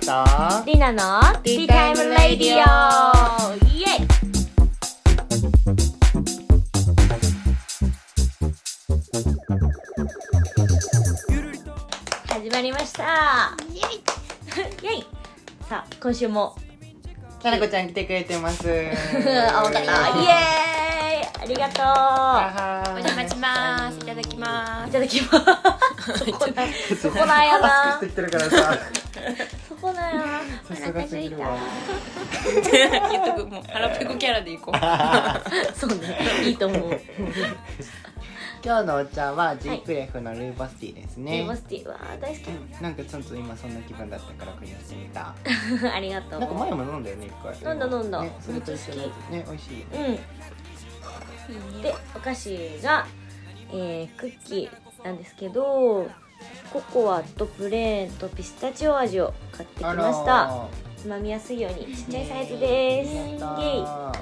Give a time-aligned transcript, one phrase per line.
[0.00, 3.66] とリナのティータイムラディオ。
[3.66, 4.08] イエイ。
[12.28, 13.54] 始まりました。
[13.72, 13.80] イエ
[14.86, 14.96] イ。
[14.96, 15.06] イエイ。
[15.68, 16.56] さあ今週も。
[17.42, 18.68] かなこちゃん来てくれてます。
[18.68, 19.80] あわかった。
[19.80, 21.42] イエーイ。
[21.42, 21.82] ありがと
[22.90, 23.98] おお邪魔します。
[23.98, 25.30] いただきまういただきます。
[26.18, 26.66] そこな
[27.00, 28.00] そこなんやマな
[30.74, 31.56] さすがすぎるわ。
[31.56, 32.60] す。
[32.62, 34.76] 言っとく、もう腹ペコキャラでいこう。
[35.76, 37.00] そうねいいと思う。
[38.62, 42.48] 今日のお茶はジークレフのルーボスティーですレねモスティーわー大好き。
[42.82, 45.34] なんかちょっと今そんな気分だったから組み合わせてみた。
[45.94, 46.40] ありがとう。
[46.40, 47.72] なんか前も飲んだよね一回。
[47.72, 48.22] 飲んだ飲んだ。
[48.22, 48.94] ねそれと一緒。
[48.96, 49.82] のやつね美味しい。
[49.82, 51.82] うん。
[51.82, 53.06] でお菓子が、
[53.72, 56.10] えー、クッキーなんですけど
[56.72, 60.68] ココアとプレーンとピスタチオ味を買ってきました。
[60.96, 63.12] つまみやすいようにちっちゃいサイズです。
[63.12, 64.12] イエー。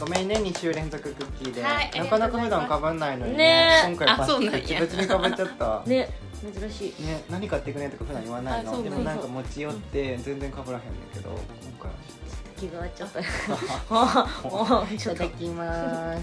[0.00, 4.60] ごめんね2週連続クッキーで、はいなかなか普段かぶんないのにね今回パあそうなんや。
[4.80, 5.82] 別々にかぶっちゃった。
[5.90, 6.08] ねね
[6.60, 6.94] 珍しい。
[7.28, 8.80] 何買ってくねとか普段言わないの？
[8.80, 11.38] でもなんか持ち寄って全然かぶらへんねんけど今
[11.80, 11.96] 回は
[12.56, 13.18] 気が合っちゃった。
[14.94, 16.22] いちょっとただきます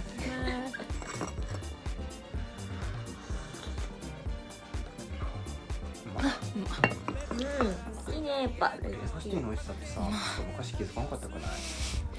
[6.22, 6.32] うまい
[8.10, 8.14] うん。
[8.16, 8.74] いいねやっぱ。
[8.82, 10.02] レモパスティの美味しさってさ
[10.52, 11.52] 昔気づかなかったくない？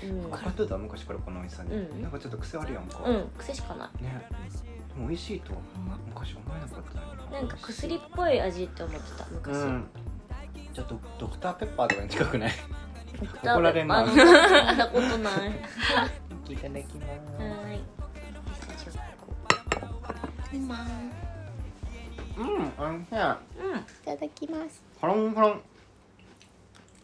[0.08, 0.22] うん。
[0.22, 2.02] 分かってた昔からこの美味しさに、うん。
[2.02, 3.28] なんかちょっと癖あるやんか、うん。
[3.38, 4.02] 癖しかない。
[4.02, 4.26] ね。
[4.94, 5.58] でも美味しいとは
[6.08, 6.84] 昔思えなかっ
[7.30, 9.86] たなんか薬っぽい味って思ってた昔、うん。
[10.74, 12.52] ちょっとドクターペッパーとかに近くない？
[13.42, 13.98] 怒られんな。
[13.98, 16.52] あの聞いたことな い。
[16.52, 17.08] いただきます。
[17.38, 17.80] はーい
[20.52, 20.86] 今。
[22.36, 23.78] うん、おいしいオうん。
[23.78, 24.82] いただきます。
[25.00, 25.52] ホロンホロン。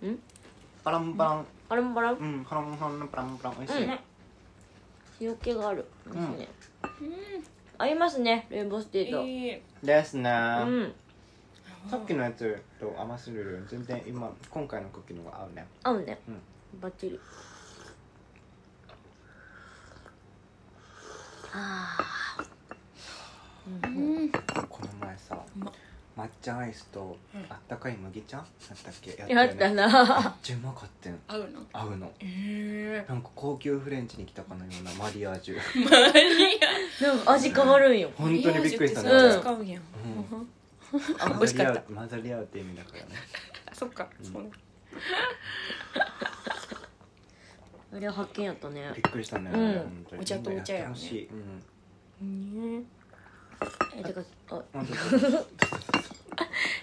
[0.08, 0.19] ん。
[0.84, 1.47] パランパラン。
[1.69, 2.16] バランバラン？
[2.16, 3.58] うん、ホロンホロンパランパラン。
[3.58, 3.98] 美味しい、うん。
[5.20, 5.86] 塩気がある。
[6.06, 6.46] うん。
[7.79, 9.62] 合いますねレインボースティーと、いい。
[9.83, 10.92] ですね、うん。
[11.89, 15.67] さっきのやつと甘すぎる全然今今回のクッキーの方が合うね。
[15.83, 16.40] 合うね、うん。
[16.80, 17.18] バッチリ。
[21.55, 22.02] あー。
[22.02, 22.21] うんうん。
[24.68, 25.39] この前さ
[26.17, 27.40] 抹茶アイスとうん。
[27.48, 28.46] あったかい麦茶やっ
[28.84, 29.77] たっけややったよね。
[29.77, 30.36] めっな。
[30.42, 31.62] ちゃうまかったん合うの？
[31.73, 32.12] 合うの。
[32.20, 35.56] えなんか高級フレンチに来たかのようなマリアージュ。
[35.56, 35.61] え。
[35.84, 36.61] マリ
[37.00, 38.11] なんか味変わるんよ。
[38.14, 39.83] 本当にびっくりしたね、うん使うやん。
[39.83, 39.86] う
[41.18, 41.74] あ、美混味しかった。
[41.74, 41.94] ざり合う。
[41.94, 43.06] 混ざり合うって意味だからね。
[43.70, 44.08] あ そっか。
[44.20, 44.27] うん。
[44.33, 44.50] そうね。
[47.94, 48.90] あれは発見やったね。
[48.94, 50.20] びっくりしたね、うん。
[50.20, 51.29] お茶とお茶やんなってほしい。
[52.20, 52.80] うん。
[52.80, 52.84] ね。
[53.96, 54.56] えてかあ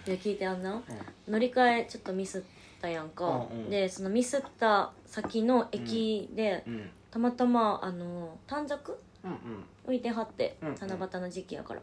[0.08, 0.82] いや聞いてあんな
[1.28, 2.42] 乗り換えちょっとミスっ
[2.82, 3.70] たやんか、うんうん。
[3.70, 6.74] でそのミスった先の駅で、うん。
[6.74, 8.96] うんたまたまあの短冊？
[9.24, 9.38] うんうん。
[9.84, 10.76] 置いてはって、うんうん。
[10.76, 11.82] 七夕の時期やから。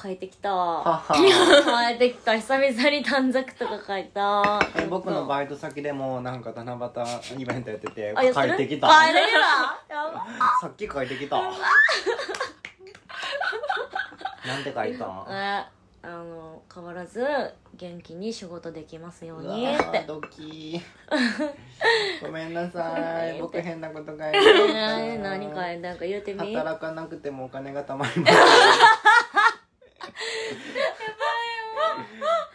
[0.00, 1.02] 変えてきた。
[1.10, 2.36] 変え てきた。
[2.36, 4.60] 久々に短冊とか書いた。
[4.76, 6.92] え僕のバイト先でもなんか七
[7.34, 8.88] 夕イベントやってて帰ってきた。
[8.88, 10.26] 帰れるわ。
[10.60, 11.40] さっき帰ってきた
[14.46, 15.26] なんで書いたん？
[15.28, 15.64] え
[16.02, 17.22] あの変わらず
[17.74, 19.84] 元気に仕事できますようにって。
[20.00, 20.80] ードキ。
[21.10, 23.38] ー ごめんなさい。
[23.38, 26.54] 僕変なこと書いてえー何かなんか言うてみ？
[26.54, 28.34] 働かなくてもお金が貯まります。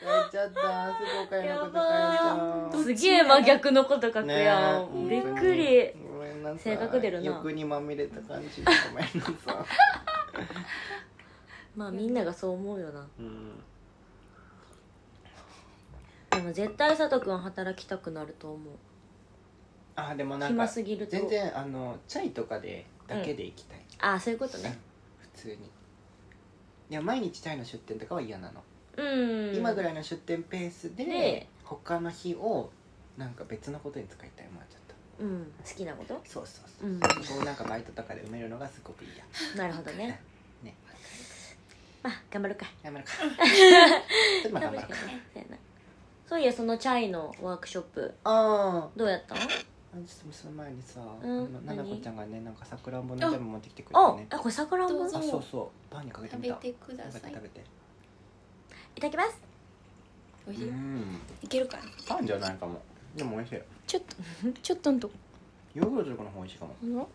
[0.02, 0.96] 書いちゃった。
[0.96, 2.84] すぐお金のこと書いちゃう。
[2.84, 5.94] すげえ真逆のこと書くやん、ねびっくり。
[6.12, 6.60] ごめんなさい。
[6.60, 7.26] 性格出るな。
[7.26, 8.64] 欲にまみれた感じ。
[8.66, 9.54] でごめんなさ
[10.12, 10.15] い
[11.76, 13.08] まあみんながそう思うよな。
[13.20, 13.64] うん。
[16.30, 18.74] でも絶対佐藤君働きたくなると思う。
[19.96, 21.12] あでもなんか暇すぎると。
[21.12, 24.78] 全然あのチャイとかでだけで行きたい、ああそういうことね。
[25.20, 25.56] 普通に。
[25.56, 28.64] いや毎日チャイの出店とかは嫌なの、
[28.98, 29.56] うん。
[29.56, 32.70] 今ぐらいの出店ペースでで他の日を
[33.18, 34.50] なんか別のことに使いたい
[35.20, 35.52] うん。
[35.64, 36.22] 好きなこと？
[36.26, 37.00] そうそうそう、うん。
[37.00, 37.08] こ
[37.42, 39.24] うなんかバイトとかで埋めるのがすごくいいや
[39.56, 40.20] なるほどね。
[40.64, 40.76] ね。
[42.04, 42.66] まあ頑張るか。
[42.84, 43.12] 頑張るか。
[43.18, 44.96] ちょっとまあ頑張るか。
[44.96, 45.06] そ
[45.40, 45.58] うやな
[46.28, 48.14] そういやそのチャイのワークショップ。
[48.24, 49.42] あどうやったの？
[49.42, 49.46] あ
[50.32, 51.54] その前にさ、うん。
[51.66, 54.28] ななこ何ちゃんがねなんかさくらんぼのジャム持ってきてくれあてね。
[54.30, 55.18] あこれ桜んぼどうぞ。
[55.20, 55.94] あそうそう。
[55.94, 56.50] パンにかけてみた。
[56.56, 57.14] 食べてください。
[57.14, 57.36] 食べて。
[57.36, 57.66] 食べて。
[58.98, 59.40] いただきます。
[60.48, 60.70] 美味しい。
[60.70, 61.20] うん。
[61.42, 61.84] いけるかな？
[62.08, 62.82] パンじゃないかも
[63.16, 64.16] でも美味しいちょっと、
[64.62, 65.14] ちょっとんとこ。
[65.74, 67.10] ヨーグルトとかの方美味しいかも。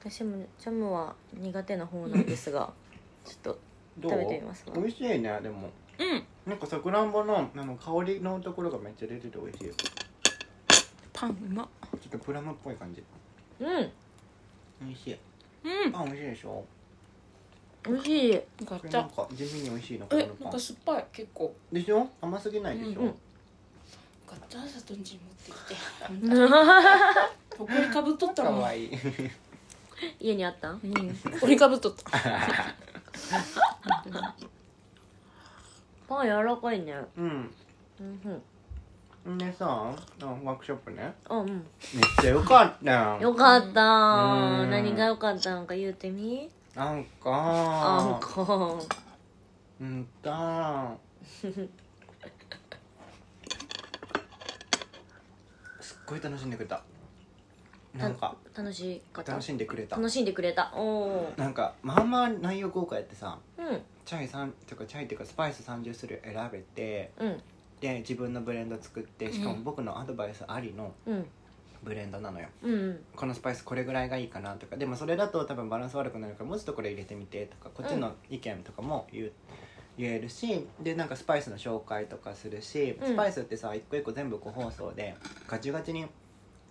[0.00, 2.72] 私もジャムは苦手な方なんですが
[3.24, 3.58] ちょっと
[3.98, 4.12] どう？
[4.12, 4.74] 食べてみますわ。
[4.76, 5.70] 美味しいねでも。
[5.98, 6.24] うん。
[6.46, 9.74] なんかさくらんぼのあの香りのところがめっちゃ出てて美味しいよ。
[9.74, 9.90] ち
[11.12, 11.62] パンうま。
[11.62, 13.02] ょっとプラムっぽい感じ。
[13.60, 13.90] うん。
[14.82, 15.18] 美味しい。
[15.84, 15.92] うん。
[15.92, 16.64] パン美味しいでしょ？
[17.84, 18.34] 美味しい。
[18.34, 18.80] よかった。
[18.80, 20.44] これなんか地味に美味しいのこえのパン。
[20.44, 21.06] なんか酸っぱい。
[21.12, 21.54] 結構。
[21.70, 22.08] でしょ？
[22.20, 23.14] 甘すぎないでしょ、うんよ
[24.32, 25.74] かったさとんじ持ってきて。
[27.56, 28.90] ここにかぶっとったもんかわいい。
[30.18, 30.80] 家にあったん？
[30.82, 31.14] うん。
[31.40, 32.10] これかぶっとった。
[36.08, 36.94] パン柔らかいね。
[37.16, 37.54] うん。
[38.00, 38.42] うん。
[39.24, 39.82] うんでさあ
[40.26, 41.14] ワークショップね。
[41.28, 41.48] あうん。
[41.48, 41.58] めっ
[42.20, 43.18] ちゃよかった。
[43.20, 43.82] よかった。
[43.82, 44.70] うん。
[44.70, 46.50] 何がよかったのか言うてみ？
[46.74, 47.30] なんか。
[47.30, 48.84] あんこ
[49.80, 50.96] うんか
[55.80, 56.82] すっごい楽しんでくれた。
[57.96, 58.36] なんか。
[58.56, 59.32] 楽しかった？
[59.32, 59.96] 楽しんでくれた。
[59.96, 60.72] 楽しんでくれた。
[60.74, 63.80] おおなんかまあまあ内容豪華やってさうん。
[64.04, 67.40] チャイ3とかチャイっていうかスパイス30種類選べてうん。
[67.80, 71.26] で自分のブレンド作ってしかも僕のアドバイスありのうん。
[71.82, 72.46] ブレンドなのよ。
[72.62, 73.04] うん。
[73.16, 74.76] このスパイスこれぐらいがいいかなとか。
[74.76, 79.32] でもそれだと多分バランス悪くなるからもうちょっとこれ入れてみてとかこっちの意見とかも言う、
[79.98, 83.08] 言えるしでなんかスパイスの紹介とかするしうん。
[83.08, 85.14] スパイスってさ一個一個全部個包装で
[85.46, 86.06] ガチガチに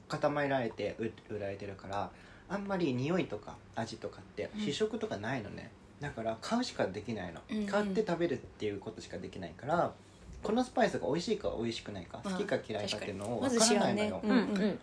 [0.07, 2.09] 固められて売売られてるから
[2.49, 5.71] あんまり匂いとか味とかってうん試食とかないのね、
[6.01, 9.93] だから買うしかできないの、うんうん買って食べるっていうことしかできないから
[10.43, 14.79] このスパイスが美味しいか美味しくないかまあ好きか嫌いかっていうのを分からないのよ、まず知うんうん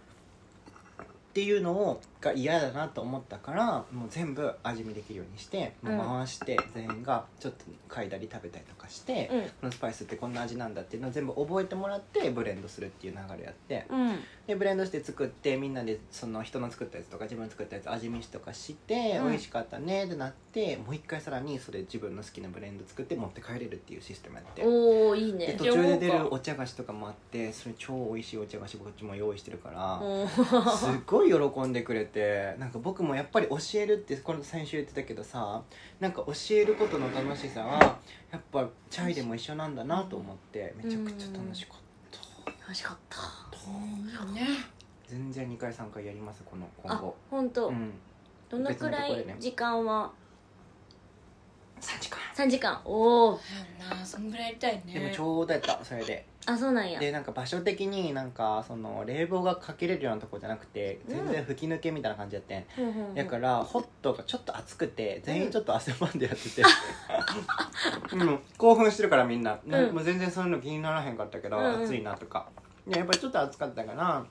[1.31, 9.43] っていうのをが嫌だなと思ったからもう全部味見できるようにして、もううん回して全員がちょっと嗅いだり食べたりとかして、うん。
[9.43, 13.85] このスパイスってこんな味なんだっていうのを全部覚えてもらってブレンドするっていう流れやって。
[13.89, 14.19] うん。
[14.49, 19.29] でブレンドして作ってみんなでその人の作ったやつとか自分の作ったやつ味見しとかして、うん。
[19.29, 24.65] 美味しかったねってなってもう一回さらにそれ自分の好きなブレンド作って持って帰れるっていうシステムやって。
[24.65, 25.47] おおいいね。
[25.47, 35.63] で途中で出るお茶菓子とかもあってそれ超美味しいお茶菓子こっちも用意してるから、おーすっごい喜んでくれてなんか僕もやっぱり教えるってこの先週言ってたけどさ
[36.01, 37.99] なんか教えることの楽しさは
[38.31, 41.89] やっぱチャイでも一緒なんだなと思ってめちゃくちゃ楽しかった。
[42.63, 43.19] 楽しかった。
[44.33, 44.47] ね。
[45.07, 47.93] 全然2回3回やりますこの今あ後本当、うん。
[48.51, 50.13] どのくらい時間は
[51.81, 52.19] ？3時間。
[52.35, 52.81] 3時間。
[52.85, 53.41] おお
[53.81, 54.95] やんなそんぐらいやりたいね。
[54.95, 56.99] でもちょうどやったそれであそうなんや。
[56.99, 62.65] でなんか場所的になんかその冷房がかけれるようなとこじゃなくて全然吹き抜けみたいな感じやってん。
[62.79, 63.15] うんうんうん。
[63.15, 66.63] だからホットがちょっと熱くて全員ちょっと汗ばんでやってて、
[68.17, 69.95] うん、興奮してるからみんな、なうん。
[69.95, 71.85] もう全然そういうの気にならへんかったけど、うんうん。
[71.85, 72.49] 暑いなとか。
[72.87, 74.25] でやっぱりちょっと暑かったから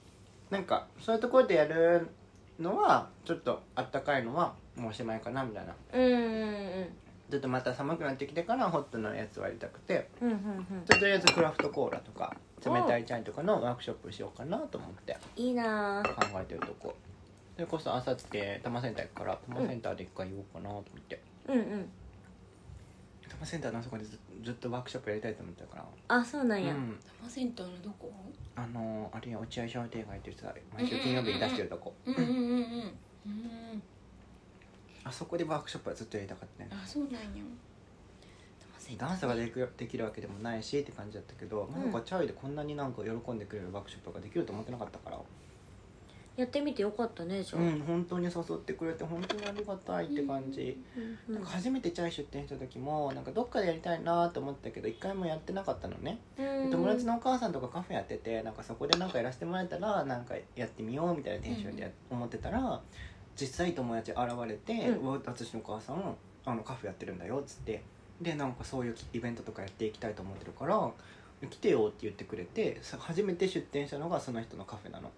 [0.49, 2.07] なんかそういうところでやる
[2.59, 5.75] のはちょっとあったかいのはもうおしまいかなみたいな。
[5.93, 6.15] うんうんう
[6.81, 10.85] んちょっとまた寒くなってきてからホットのやつをやりたくてうんうんうん。
[10.85, 12.35] とりあえずクラフトコーラとか
[12.65, 15.17] 冷たいチャイとかのワークショップしようかなと思って。
[15.35, 16.01] いいな。
[16.03, 16.95] ぁ考えてるとこ。
[17.55, 21.89] それこそあさって多摩センター行くから多摩センターで一回言おうかなと思って、うんうん。
[23.23, 25.85] 多摩センターのあそこでずずっとワークショップやりたいと思ってたから。
[26.07, 26.97] あそうなんや、うん。
[27.03, 28.11] 多摩センターのどこ？
[28.55, 32.97] あのーあれや落合商店街ってさ毎週金曜日に出してるとこ、うんうんうんうん。
[33.25, 33.83] うん
[35.07, 36.69] あそこでワークショップはずっとやりたかったね。
[36.71, 37.19] あそうなんや。
[38.97, 41.81] ダンスができるできるわけでもないしって感じだったけど、うん。
[41.81, 45.19] なんかチャイでこんなになんか喜んでくれるワークショップができると思ってなかったから。
[46.37, 50.79] やってみてよかったねじゃあ、うん本当に誘ってくれて本当にありがたいって感じ、
[51.27, 56.69] うんなんか初めてチャイ出店した時もなんかどっかでやりたいなと思ったけど一回もやってなかったのね、うん。
[56.69, 62.79] 友達のお母さんとかカフェやっててなんかそこでなんかやらせてもらえたらなんかやってみようみたいなテンションでや思ってたら
[63.39, 65.21] 実際友達現れて「うん。
[65.25, 66.15] 私のお母さん
[66.45, 67.83] あのカフェやってるんだよ」っつって。
[68.21, 70.91] でなんかそういうイベントとかやっていきたいと思ってるから
[71.45, 75.11] 「来てよ」って言ってくれてさ初めて出店したのがその人のカフェなの。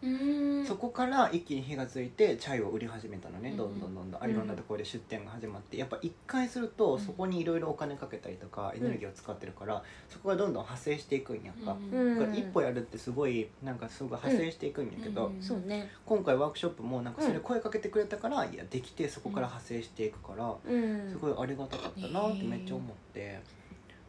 [0.66, 3.52] そこから一気に火がついてチャイを売り始めたのね。
[3.52, 3.58] うん。
[3.58, 4.30] どんどんどんどん、うん。
[4.30, 5.78] いろんなところで出店が始まって。
[5.78, 7.00] やっぱ一回するとうん。
[7.00, 12.20] そこにいろいろお金かけたりとかエネルギーを使ってるから、そこがどんどん派生していくんやんか、うん。
[12.20, 15.90] だから一歩やるってすごいなんかすごい派生していくんやけど、ね。
[16.06, 21.10] 今回ワークショップもなんかそれ声かけてくれたから、いやできてそこから派生していくから、うん。
[21.10, 23.40] すごいありがたかったなってめっちゃ思って、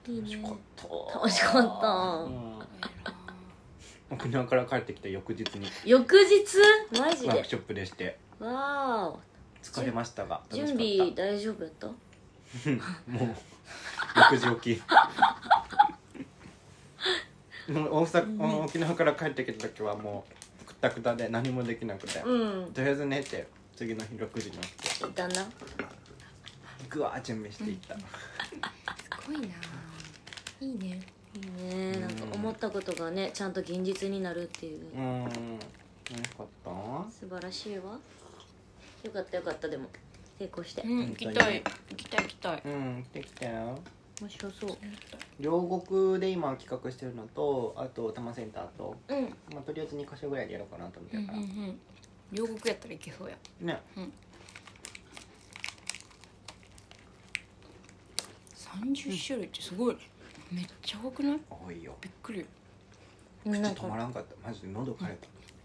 [0.09, 0.89] いいね楽しかった。
[1.19, 1.87] 楽しかった。
[1.89, 2.61] うん。
[4.13, 5.69] 沖縄から帰ってきた翌日に。
[5.85, 6.99] 翌日？
[6.99, 7.29] マジで？
[7.29, 8.19] ワークショップでして。
[8.41, 9.15] わ
[9.63, 10.85] 疲れましたがー楽しかった。
[10.85, 11.87] 準備大丈夫やった？
[13.07, 13.35] もう
[14.35, 14.83] 6時起き。
[17.73, 20.25] もう大阪、沖縄から帰ってきた時はも
[20.63, 22.73] うくったくたで何もできなくて、うん。
[22.73, 25.07] とりあえず寝て次の日6時に起きて。
[25.07, 25.47] いたな。
[26.89, 28.03] ぐわー準備していった、す
[29.29, 29.47] ごいな
[30.61, 31.01] いいね。
[31.35, 31.93] いいね。
[32.01, 35.25] なんか思ったことがねちゃんと現実になるっていう、うん。
[35.25, 35.35] 楽
[36.25, 36.71] しかった。
[37.11, 37.99] 素晴らしいわ。
[39.03, 39.89] よかったよかったでも。
[40.39, 41.63] 成功して、うん行きたい。
[41.91, 42.63] 行きたい行きたい。
[42.65, 43.79] うんできたよ。
[44.21, 44.71] 面白そう。
[45.39, 49.23] 両国で今企画してるのとあと多摩センターと、うん。
[49.55, 51.79] まあ、とりあえず2箇所ぐらいでやろうかなと思ってうんるから、うんうん。
[52.33, 53.37] 両国やったらいけそうや。
[53.61, 53.81] ね。
[58.57, 60.01] 30種類ってすごいね
[60.51, 61.41] めっちゃ多くない？
[61.49, 61.95] 多いよ。
[62.01, 62.45] びっくり。
[63.45, 64.49] 口止まらんかった。
[64.49, 65.17] マジで喉枯れ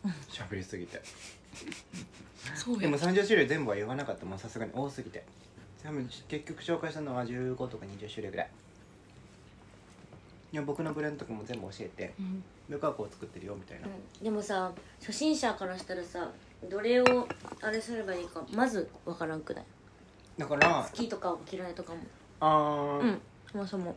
[0.04, 1.02] た喋りすぎて。
[2.56, 4.26] そうでも30種類全部は言わなかった。
[4.26, 5.24] もんさすがに多すぎて。
[5.84, 8.50] 多分結局紹介したのは15とか20種類ぐらい。
[10.54, 12.14] いや僕のブレンドとかも全部教えて。
[12.20, 12.44] うん。
[12.70, 13.90] 僕はこう作ってるよみたいな、う
[14.22, 14.24] ん。
[14.24, 16.32] でもさ初心者からしたらさ
[16.70, 17.28] どれを
[17.62, 19.66] あれすればいいかまずわからんくない？
[20.38, 22.00] だから好きとか嫌いとかも。
[22.40, 23.22] あー、うん。
[23.52, 23.96] そもそも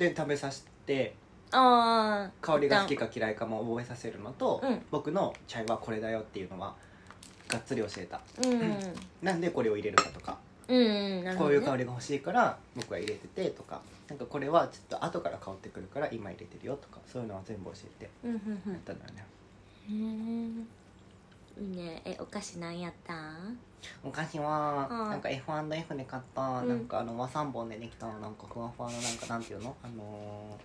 [0.00, 1.14] で食べさせて
[1.52, 4.82] ああ香りが好きか嫌いかも覚えさせるのと、うん。
[4.90, 6.74] 僕のチャイはこれだよっていうのは
[7.48, 8.20] がっつり教えた。
[8.42, 8.78] うん。
[9.20, 10.38] なんでこれを入れるかとか、
[10.68, 13.82] うんうんなるこういう香りが欲しいから僕は入れててとか。
[14.08, 16.98] なんかこれはちょっと後から香ってくるから今入れてるよとか。
[17.06, 19.24] そういうのは全部教えてうんうんやったんだよね、
[19.90, 20.06] うんう
[20.62, 20.68] ん
[21.58, 22.02] いいね。
[22.04, 23.14] えお菓子何やった？
[23.14, 23.58] ん
[24.04, 26.68] お菓子ははいなんか F&F で買った、うん。
[26.68, 29.74] なんかあの和三本でできたなんかふわふわのなんかなんていうの？
[29.82, 30.58] あの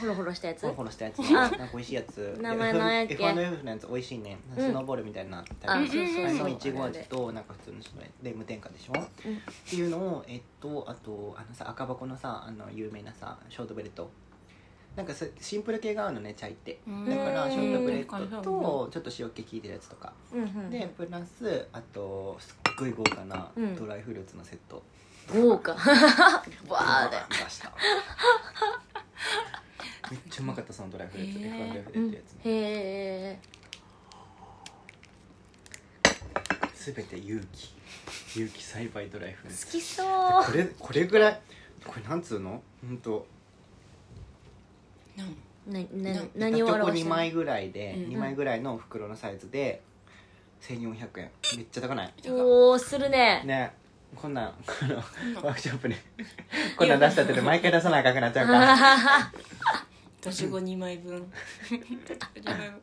[0.00, 0.62] ホロホロしたやつ？
[0.62, 1.32] ー、ホロホロしたやつあ。
[1.32, 2.38] なんか美味しいやつ。
[2.40, 4.38] 名前何やっけ F&F のやつ美味しいね。
[4.56, 4.66] うん。
[4.66, 5.44] スノーボールみたいなあ
[5.78, 6.50] そうそうそう。
[6.50, 9.08] いちご味となんか普通の白いで無添加でしょ、っ
[9.68, 14.10] ていうのをえっとあとあのさ赤箱のさあの有名なさショートブレッド
[14.96, 16.78] なんかさシンプル系が合うのねチャイって。
[16.86, 17.08] うん。
[17.08, 18.30] だからショートブレッうん。
[18.30, 20.12] ドとちょっと塩気効いてるやつとか。
[20.32, 20.70] うんうん。
[20.70, 23.74] でプラスあとすっごい豪華なうん。
[23.76, 24.82] ドライフルーツのセット、
[25.32, 25.72] 豪華。
[26.68, 27.16] バーで。
[27.30, 27.72] 出した。
[30.10, 31.38] めっちゃうまかったそのドライフルーツ。
[31.38, 32.40] F&F でやってるやつね。
[32.44, 32.50] へ
[33.30, 33.38] え
[36.74, 37.72] すべて有機
[38.36, 39.66] 有機栽培ドライフルーツ。
[39.66, 40.44] 好きそう。
[40.44, 41.40] これこれぐらい
[41.86, 42.62] これなんつうの？
[42.86, 43.26] ほんと
[45.16, 45.36] なん？
[46.02, 47.16] な何を2表してんの？
[47.16, 48.12] 枚ぐらいで、うん。
[48.14, 49.82] 2枚ぐらいの袋のサイズで
[50.62, 51.30] 1400円。
[51.56, 52.12] めっちゃ高ない？
[52.28, 53.42] おおするね。
[53.44, 53.74] ね。
[54.14, 54.62] こんなんこ
[55.42, 55.94] ワークショップに。
[56.76, 58.76] こんなん出したってて毎回出さなあかんくなっちゃうから。
[60.20, 61.32] 年後2枚分。
[61.70, 62.80] 2枚分。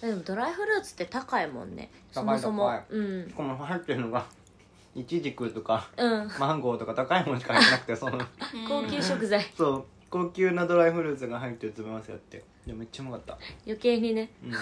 [0.00, 1.90] でもドライフルーツって高いもんね。
[2.10, 2.68] そ高いもそも。
[2.68, 2.98] 高い。
[2.98, 3.30] うん。
[3.32, 4.24] この入ってるのが
[4.94, 6.30] イチジクとかうん。
[6.38, 8.18] マンゴーとか高いものしか入ってなくてその。
[8.66, 9.44] 高級食材。
[9.54, 12.42] そう高級なドライフルーツが入ってる詰め合わせやって。
[12.66, 13.38] でもめっちゃうまかった。
[13.64, 14.30] 余計にね。
[14.44, 14.52] うん。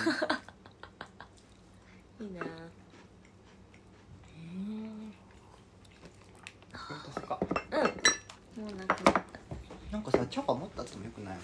[2.26, 2.43] いいな。
[2.45, 2.59] ほん
[6.99, 8.64] うん。
[8.64, 9.23] もうなくなった。
[9.90, 11.37] なんかさチャパ持ったってもよくない？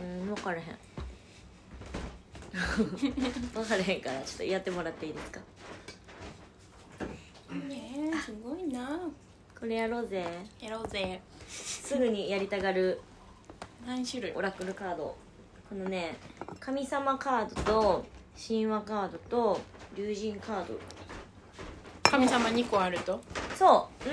[0.00, 0.64] うん分からへん。
[2.54, 5.40] 分からへんからちょっとやってもらっていいですか？
[7.52, 9.00] ねえすごいな。
[9.58, 10.24] これやろうぜ。
[10.60, 11.20] やろうぜ。
[11.48, 13.00] すぐにやりたがる
[13.86, 14.32] 何種類？
[14.32, 15.16] オラクルカード。
[15.68, 16.16] このね
[16.60, 19.60] 神様カードと神話カードと
[19.96, 20.78] 竜神カード。
[22.02, 23.20] 神様2個あると？
[23.56, 24.08] そう。
[24.08, 24.12] ん？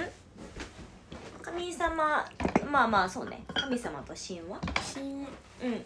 [1.42, 2.25] 神様
[2.70, 3.44] まあまあそうね。
[3.54, 4.60] 神様と神話？
[4.94, 5.28] 新
[5.63, 5.82] うん。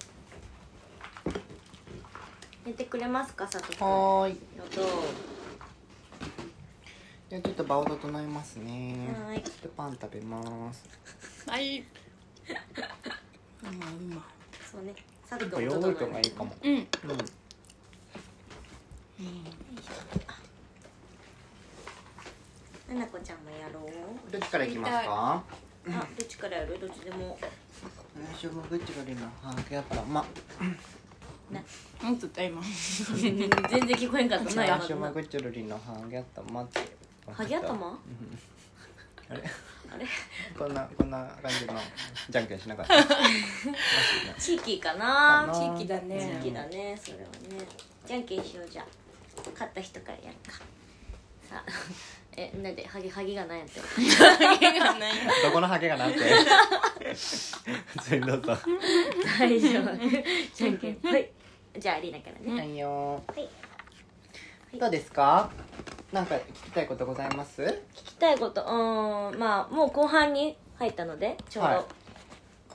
[2.66, 3.46] 寝てくれますか？
[3.46, 4.38] 佐藤君はーい。
[4.58, 4.82] のと
[7.30, 8.96] じゃあちょっと場を整えますね。
[9.26, 9.42] はーい。
[9.44, 10.84] ちょっとパン食べます。
[11.48, 11.86] はい
[13.74, 14.26] まあうま
[14.72, 14.94] そうね。
[15.30, 16.56] 佐藤ヨーグルトがいいかも。
[16.64, 16.74] うん。
[16.74, 16.86] うん。
[22.88, 24.32] ななこちゃんもやろう。
[24.32, 25.06] どっちからいきますか？
[25.08, 25.44] あ
[25.88, 25.94] ど
[26.26, 26.80] っちからやる？
[26.80, 27.38] どっちでも。
[28.34, 29.22] 私もぐっちがりな。
[29.42, 30.26] ハーゲやったらま
[31.52, 31.60] な
[32.10, 32.62] もっと今
[33.20, 34.56] 全然聞こえんかった。
[34.56, 36.80] な 今私ものなぐっちがりなハーゲやったまって。
[37.32, 38.40] ハゲ頭うん
[39.30, 39.44] あれ？
[39.94, 40.06] あれ？
[40.58, 41.74] こんなこんな感じの
[42.30, 42.96] じゃんけんしなかった？
[44.40, 45.50] 地域かな？
[45.54, 46.40] 地域だね。
[46.44, 47.24] 地域だねそれは
[47.60, 47.68] ね。
[48.06, 48.86] じゃんけんしようじゃあ
[49.54, 50.58] 勝った人からやるか。
[51.50, 51.64] さあ
[52.38, 53.80] えなんでハゲハゲがなんやって。
[54.60, 55.14] 影がない。
[55.44, 56.20] どこのハゲがなんて？
[56.20, 58.58] 普通にどうぞ。
[59.40, 59.92] 大丈夫。
[60.54, 61.00] じゃんけん。
[61.02, 61.30] はい。
[61.78, 62.60] じゃあアリーナからね。
[62.60, 63.50] はいよはい。
[64.78, 65.50] どうですか？
[66.16, 67.62] なんか聞きたいことございます？
[67.62, 68.62] 聞きたいこと？
[68.62, 71.80] うーんまあもう後半に入ったのでちょうど、はい。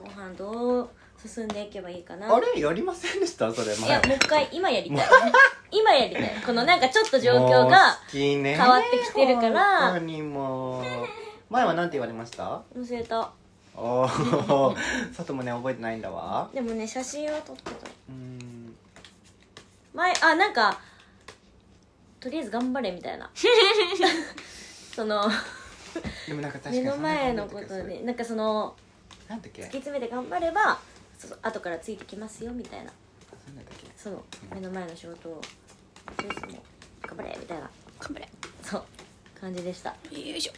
[0.05, 0.89] 後半どう
[1.27, 2.35] 進んでいけばいいかな。
[2.35, 2.61] あれ？
[2.61, 3.51] やりませんでした？
[3.51, 5.07] それいやもう一回今やりたい。
[5.73, 6.35] 今やりたい。
[6.45, 9.91] このなんかちょっと状況が変わってきてるから。
[9.93, 10.85] 本当にもう。
[11.49, 12.61] 前はなんて言われました？
[12.77, 13.21] 忘れた。
[13.23, 13.31] あ
[13.75, 14.75] おお
[15.17, 16.51] 佐藤もね覚えてないんだわ。
[16.53, 17.71] でもね写真は撮ってた。
[18.11, 18.77] うん。
[19.95, 20.79] 前あなんか
[22.21, 23.31] とりあえず頑張れみたいな。
[24.95, 25.29] その
[26.27, 28.77] でもなんか確かに目の前のことそんなんかその
[29.29, 29.63] なんだっけ？
[29.63, 30.79] 突き詰めて頑張れば
[31.19, 32.91] そう後からついてきますよみたいな。
[33.31, 33.87] そうなんだっけ？
[33.97, 34.25] その
[34.55, 35.41] 目の前の仕事を
[36.17, 36.63] とりあえずも
[37.05, 37.71] う頑張れみたいな。
[37.99, 38.29] 頑張れ。
[38.63, 38.85] そう
[39.41, 39.91] 感じでした。
[39.91, 40.53] よいしょ。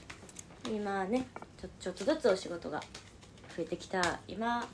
[0.69, 1.27] 今ね
[1.61, 2.81] ちょちょっとずつお仕事が
[3.57, 4.19] 増えてきた。
[4.27, 4.67] 今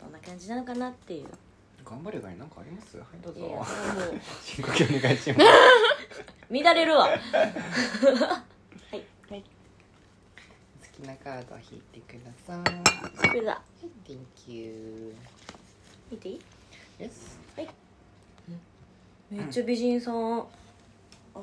[0.00, 1.28] どんな感じなのかなっていう
[1.90, 2.96] 頑張れがいなんかあります？
[2.98, 3.66] はいどういやぞ。
[4.44, 5.46] 深呼吸お願いします。
[6.64, 7.08] 乱れるわ。
[7.10, 7.16] は
[8.96, 9.36] い好
[11.04, 13.28] きなカードを引いてください。
[13.28, 13.60] これだ。
[14.06, 15.14] Thank you
[16.10, 16.40] 見ていい
[16.98, 17.10] ？Yes
[19.30, 20.40] めっちゃ美人さん。
[20.40, 20.44] あ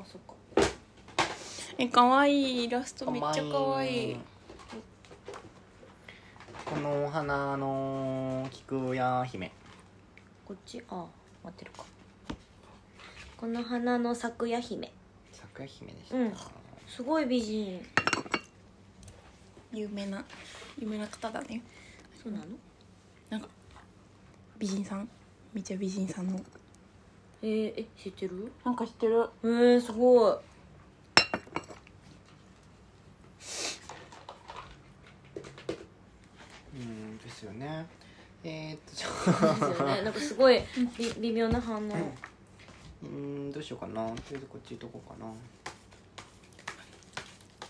[0.04, 0.34] そっか。
[1.78, 2.64] え可愛い。
[2.64, 4.16] イラストめっちゃ可愛い。
[6.66, 9.50] このお花の菊屋姫
[10.48, 10.82] こっち？
[10.88, 11.04] あ
[11.44, 11.84] 待ってるか。
[13.36, 14.90] この花の咲夜姫。
[15.30, 16.32] 桜姫でした、うん。
[16.86, 17.86] すごい美人。
[19.74, 20.24] 有名な
[20.78, 21.60] 有名な方だね。
[22.22, 22.46] そうなの？
[23.28, 23.48] なんか
[24.56, 25.06] 美人さん。
[25.52, 26.40] めっちゃ美人さんの。
[27.42, 28.50] えー、え知ってる？
[28.64, 29.28] なんか知ってる。
[29.44, 30.34] えー、すごい
[36.74, 37.84] うんですよね
[38.44, 39.36] えー、っとじゃで
[39.76, 40.02] すよね。
[40.02, 40.60] なんかすごい
[40.96, 41.80] び微妙な反応。
[43.02, 44.06] うんどうしようかな。
[44.06, 45.32] とりあえずこっち行っとこうかな。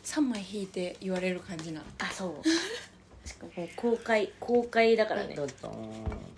[0.04, 2.48] 3枚引いて言われる感じなあそう。
[3.28, 5.34] しかも公開公開だからね。
[5.34, 5.54] どうぞ。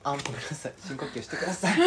[0.02, 0.72] あごめんなさい。
[0.78, 1.78] 深呼吸してください。
[1.80, 1.86] は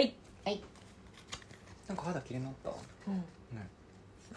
[0.00, 0.62] い、はい。
[1.88, 2.70] なんか肌綺麗になった？
[2.70, 2.74] う
[3.10, 3.16] ん、
[3.56, 3.68] ね。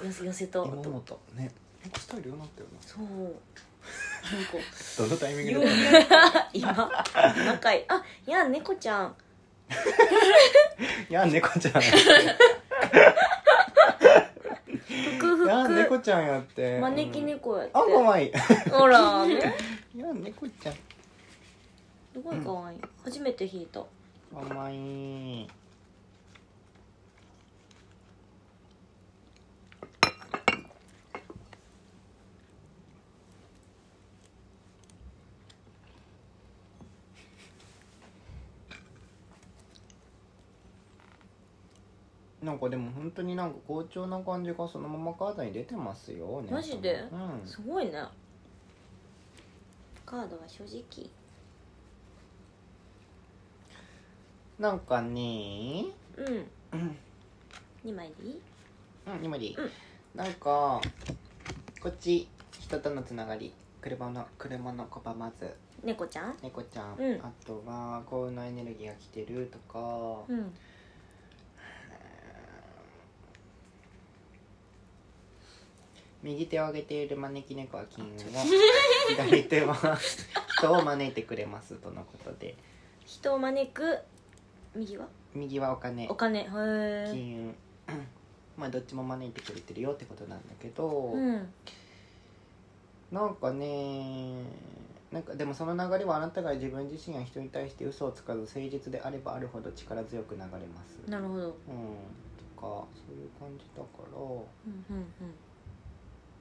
[0.03, 0.65] 寄せ寄せと。
[0.65, 1.51] 今思ったね。
[1.83, 3.03] なんかスタイル良くなったよなそう
[4.23, 4.57] なんか
[4.97, 5.67] どのタイミングよで
[6.53, 6.89] 今。
[7.35, 7.85] 今かい。
[7.87, 9.15] あいや猫ちゃん。
[11.09, 11.91] いや猫ちゃんふ
[15.19, 16.77] くいやふ猫ちゃんやって。
[16.77, 17.71] く招き猫やって。
[17.73, 18.31] あ可愛い
[18.69, 19.25] ほら。
[19.25, 19.55] ね
[19.95, 20.73] いや猫ちゃん。
[20.73, 20.79] す
[22.23, 23.83] ごい可愛い初めて弾いた。
[24.33, 24.75] 可愛
[25.43, 25.47] い
[42.47, 47.03] なんかでも本当になんか好調な感じがそのままカードに出てますよねマジで？
[47.11, 47.45] うん。
[47.45, 47.91] すごいね。
[50.05, 51.09] カードは正直。
[54.57, 56.97] なんかねうんうん。
[57.83, 58.41] 2枚でいい？
[59.07, 59.69] うん今でいい、うん。
[60.15, 60.81] なんか
[61.81, 62.29] こっち
[62.61, 63.53] 人とのつながり。
[63.81, 65.53] 車の車の子ばまず。
[65.83, 66.37] 猫ちゃん？
[66.41, 67.19] 猫ちゃん、うん。
[67.21, 70.53] あとは幸運のエネルギーが来てるとか、うん
[76.23, 78.17] 右手を上げている招き猫は金運を
[79.09, 79.75] 左手は
[80.57, 82.55] 人を招いてくれますとのことで。
[83.05, 83.99] 人を招く
[84.75, 85.07] 右は？
[85.33, 86.07] 右はお金。
[86.09, 86.39] お金。
[86.41, 87.37] へえ金。
[87.39, 87.55] 運
[88.57, 91.53] まあどっちも招いてくれてるよってことなんだけど、うん。
[93.11, 94.43] なんかね
[95.11, 101.09] なんかでもその流れはあなたが自分自身や人に対して嘘をつかず誠実であればあるほど力強く流れます。
[101.09, 101.43] なるほど。
[101.43, 101.51] うん。
[101.53, 101.53] と
[102.59, 104.19] かそういう感じだから。
[104.19, 105.05] うん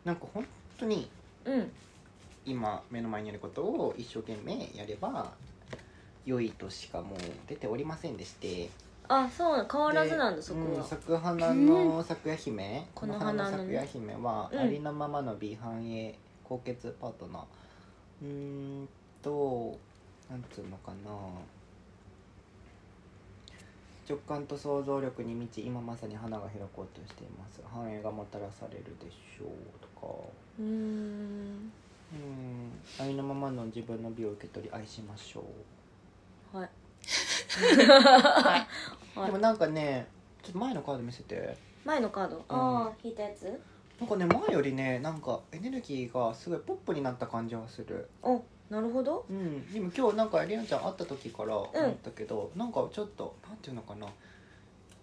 [0.07, 0.47] なんか本
[0.79, 1.11] 当に
[1.45, 1.55] うん。
[1.55, 1.73] うん
[2.49, 5.33] 今目の前にあることを一生懸命やれば
[6.25, 8.71] 良いとしかもう出ておりませんでして。
[9.09, 10.67] あそう変わらずなんだでそこは。
[10.67, 13.65] うん咲く花の咲夜姫この花のね。
[13.65, 14.59] 咲夜姫は、うん。
[14.61, 17.43] ありのままの美繁栄高潔パートナー。
[18.23, 18.29] うー
[18.85, 18.89] ん
[19.23, 19.77] と
[20.31, 21.11] なんつうのかな
[24.09, 27.61] 直感と想像力に満ち今まさに花が開こうとしています。
[27.67, 29.49] 繁栄がもたらされるでしょう
[29.81, 30.07] とか。
[30.59, 30.69] うーん。
[30.69, 30.73] う
[32.17, 32.73] ん。
[32.99, 35.45] ありのままの自分の美を受け取り愛しましょ
[36.55, 36.59] う。
[36.59, 36.71] はい。
[39.27, 40.07] でもなんかね
[40.43, 41.57] ちょっと前のカード見せて。
[41.85, 42.45] 前のカード？
[42.49, 43.61] ああ引いたやつ？
[44.01, 48.09] なんかね前よりねなんかエネルギーがすごいポップになった感じがする。
[48.23, 49.25] おなるほど。
[49.31, 49.73] うん。
[49.73, 54.07] でも今日なんかエリアンちゃん会った時から思ったけど、なんかちょっとなんていうのかな。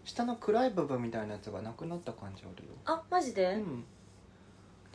[0.06, 2.74] 下の暗い部分みたいなやつがなくなった感じあるよ。
[2.86, 3.54] あマジで？
[3.54, 3.84] うん。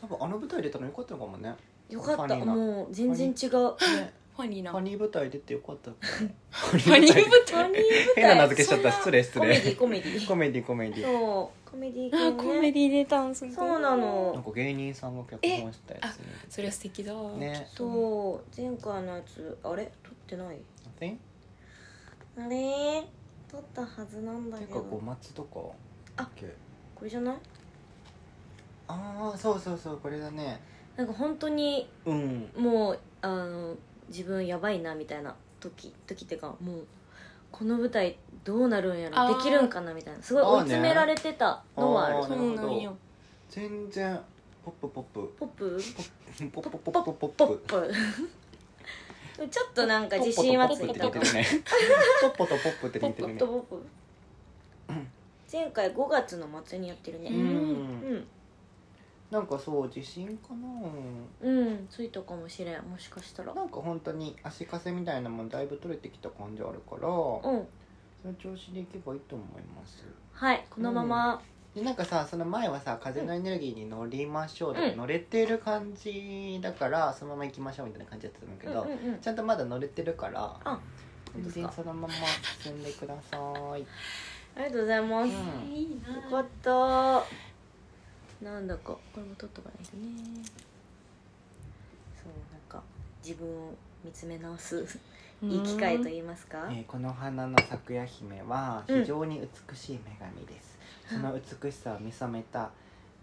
[0.00, 1.54] 多分あの舞台出たのよかったのかもね。
[1.88, 2.36] よかった。
[2.36, 3.70] もう全然違う。
[3.96, 4.12] ね。
[4.36, 4.70] ファニーな。
[4.70, 5.90] ファニー舞台出てよかった。
[5.90, 7.84] フファニー舞ファニー舞台。
[8.14, 8.92] 変な名付けしちゃった。
[8.92, 10.26] 失礼失コメディ礼コメディ。
[10.28, 11.02] コメディコメディ。
[11.02, 16.16] そうコメディ系あ コメねディ出たんすそうななんのか芸人さんが脚本したやつ。
[16.18, 17.12] ねそれは素敵だ。
[17.32, 17.68] ね。
[17.74, 19.90] と前回のやつあれ？
[20.02, 20.58] 撮ってない？
[22.36, 23.04] あれ？
[23.50, 25.60] 撮ったはずなんだなんけどか五松とか。
[26.16, 26.30] あ
[26.94, 27.36] これじゃない？
[28.88, 30.60] ああそうそうそうこれだね。
[30.96, 32.50] なんか本当にうん。
[32.56, 33.76] もうあの
[34.08, 36.86] 自分やばいなみたいな時時っていうかもう
[37.50, 39.28] この舞台どうなるんやあー。
[39.32, 40.22] ろできるんかなみたいな。
[40.22, 42.16] すごい追い詰められてたのはある。
[42.16, 42.96] あーそうなんよ。
[43.50, 44.18] 全然
[44.64, 45.34] ポップポップ。
[45.38, 45.78] ポップ？
[46.50, 47.92] ポップポップポポップポポッップ。
[49.36, 50.98] プ ちょっとなんか自信はついた。
[50.98, 52.14] かもポッポとポップって似てる ね。
[52.18, 53.82] ポッポとポップってポッ似てるねプとポップ。
[55.52, 57.28] 前回5月の末にやってるね。
[57.30, 58.14] ううん。
[58.16, 58.26] ん
[59.30, 60.66] なんかそう自信かな。
[61.42, 62.82] うんついたかもしれん。
[62.84, 63.52] もしかしたら。
[63.52, 67.08] なんか本当に足かせみたいなもんだいぶ取れてきた感じあるから。
[67.08, 67.68] うん
[68.22, 70.04] その調子でいけばいいと思います。
[70.32, 71.42] はいこのまま。
[71.74, 74.96] でなんかさその前はさ風のエネルギーに乗りましょうとか、うん。
[74.96, 79.20] 乗れてる感じだからそのまま行きましょうみたいな感じだったんだけど、うんうんうん。
[79.20, 80.56] ちゃんとまだ乗れてるから
[81.34, 82.14] 全然かそのまま
[82.62, 85.72] 進んでください、ありがとうございます、うん。
[85.72, 87.24] いいなよかった。
[88.44, 90.42] なんだかこれも取っとかないとね。
[92.16, 92.82] そうなんか
[93.22, 94.84] 自分を見つめ直す
[95.42, 96.68] いい機会と言いますか？
[96.70, 100.78] えーこの花の咲夜姫は非常に美しい女神です、
[101.10, 102.70] その美しさを見初めた、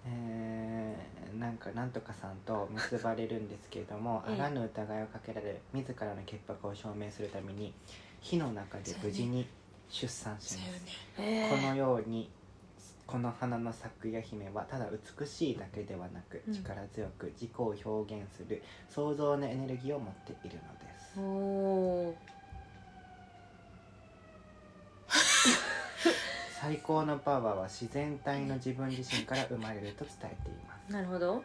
[0.08, 4.34] えーなんかなんとかさんと結ばれるんですけれども、うん。
[4.36, 7.74] あらぬ疑いをかけられ自らの潔白を証明するために
[8.22, 9.46] 火の中で無事に
[9.90, 12.30] 出産します、このように
[13.06, 14.88] この花の咲夜姫はただ
[15.20, 16.54] 美しいだけではなくうん。
[16.54, 22.14] 力強く自己を表現する創造のエネルギーを持っているのですおー。
[26.60, 31.34] 最高のパワーは自然体の自分自身から生まれると伝えています、なるほど。
[31.34, 31.44] はい、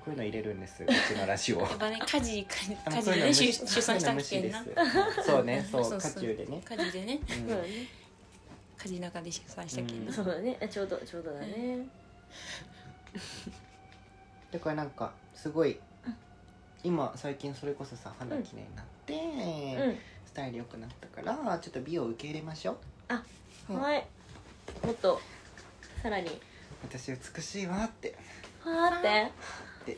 [0.00, 1.60] こういうの入れるんです うちのラジオ。
[1.60, 4.64] やっぱね家事家事あ家事でね出出産したっけんな。
[5.22, 7.20] そうねそうそうそう渦中でね、家事でね。
[7.20, 7.26] うん。
[7.28, 7.68] そうだね
[8.78, 10.56] 家事の中で出産したっけんな、そうだね。
[10.70, 11.86] ちょうどちょうどだね。
[14.50, 15.78] だからなんかすごい
[16.86, 19.96] 今最近それこそさ肌きれいになって、うん。
[20.24, 22.78] スタイル良くなったからちょっと美を受け入れましょ
[23.68, 23.72] う。
[23.72, 23.80] うん。
[23.80, 24.06] はい。
[24.84, 25.20] もっと
[26.02, 26.40] さらに。
[26.82, 28.14] 私美しいわって。
[28.60, 29.32] はーって。
[29.86, 29.96] で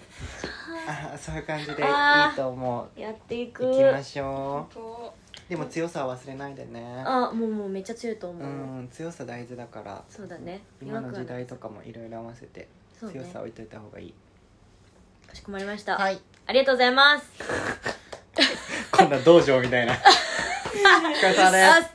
[0.87, 3.01] あそういう感じでいいあーと思う。
[3.01, 3.65] やっていく。
[3.65, 5.51] 行きましょこう。
[5.51, 7.03] でも強さは忘れないでね。
[7.07, 8.43] あもうもうめっちゃ強いと思う。
[8.43, 8.47] う、
[8.83, 10.03] ん強さ大事だから。
[10.09, 10.63] そうだね。
[10.83, 13.21] 今の時代とかかもいろいろ合わせてそうね。
[13.21, 14.15] 強さ置いといた方がいい、
[15.27, 17.27] かしこまりました、はいありがとうございます。
[18.91, 19.93] こんな道場みたいな。
[19.95, 21.91] お疲れ様であす。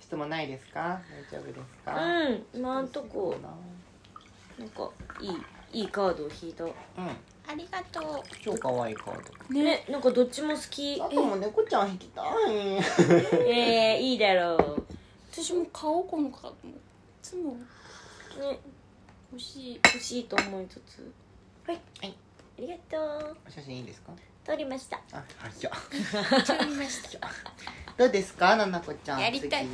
[0.00, 1.00] 質問ないですか？
[1.30, 1.94] 大丈夫ですか？
[1.94, 3.36] うん今んとこ。
[3.42, 3.48] な
[4.58, 6.64] なんかいいいいカードを引いた。
[6.64, 6.72] うん。
[7.46, 8.22] ありがとう。
[8.42, 9.54] 超可愛いカード。
[9.54, 11.00] ねなんかどっちも好き。
[11.02, 12.26] あとも猫ちゃん引きたい。
[13.46, 14.56] えー、いいだろ
[15.30, 16.74] 私も買おうこのカードも。
[16.74, 16.78] い
[17.22, 17.52] つも。
[17.52, 18.58] うね。
[19.32, 19.80] 欲しい。
[19.84, 21.12] 欲しいと思いつつ
[21.70, 22.16] はい、はい、
[22.58, 23.36] ありがとう。
[23.46, 24.12] お写真いいですか？
[24.44, 25.00] 撮りました。
[25.12, 25.70] あはいじゃ
[26.44, 27.28] 撮りました。
[27.96, 28.56] どうですか？
[28.56, 29.66] ななこちゃんやりたい。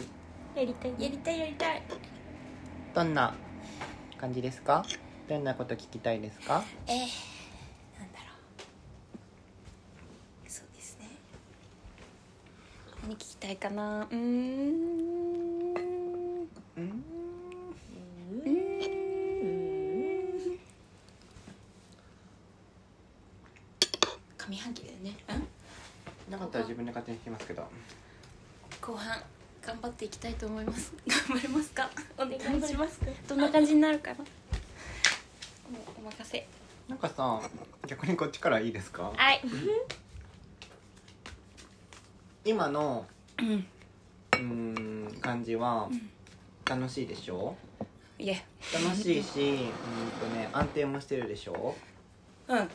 [0.55, 0.61] 次。
[0.61, 0.91] やりたい。
[1.03, 1.83] やりたいやりたい。
[2.95, 3.33] どんな
[4.19, 4.85] 感じですか？
[5.27, 6.63] どんなこと聞きたいですか？
[6.87, 6.99] えー、
[7.99, 8.25] なんだろ
[10.47, 10.51] う。
[10.51, 11.07] そうですね。
[13.05, 14.07] 何聞きたいかな？
[14.11, 14.19] うん
[16.77, 17.03] うん
[18.43, 18.67] うーん
[24.49, 27.67] 上半期だよねうんなかったら自分で勝手に引きますけど
[28.81, 29.21] 後半
[29.61, 30.93] 頑張っていきたいと思います。
[31.29, 31.91] 頑張れますか？
[32.17, 33.01] お願いします。
[33.29, 34.11] どんな感じになるか。
[34.13, 34.25] なもう
[35.99, 36.47] お任せ。
[36.89, 37.43] なんかさ
[37.87, 39.13] 逆にこっちからいいですか？
[39.15, 39.43] はい。
[42.45, 43.07] 今の
[43.39, 43.67] うん。
[45.21, 45.89] 感じは
[46.65, 47.57] 楽しいでしょ？
[48.19, 48.43] いえ。
[48.73, 51.75] 楽しいしうんとね安定もしてるでしょ？
[52.49, 52.69] うん。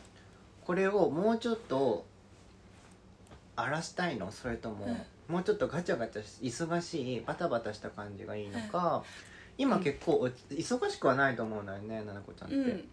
[0.66, 2.06] これをもうちょっと
[3.56, 4.32] 荒らしたいの？
[4.32, 9.04] それとも、もうちょっとガチャガチャし忙しいバタバタした感じがいいのか、
[9.58, 12.90] 今結構お忙しくはないと思うのよねななこちゃんって、うん。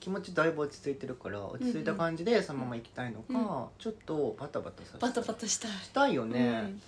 [0.00, 4.98] 気持ちだいぶ落ち着いてるから落ち着いた感じでそのまま行きたいのか、ちょっとバタバタさせて。
[5.00, 5.70] バタバタしたい。
[5.70, 6.82] したいよね、うん。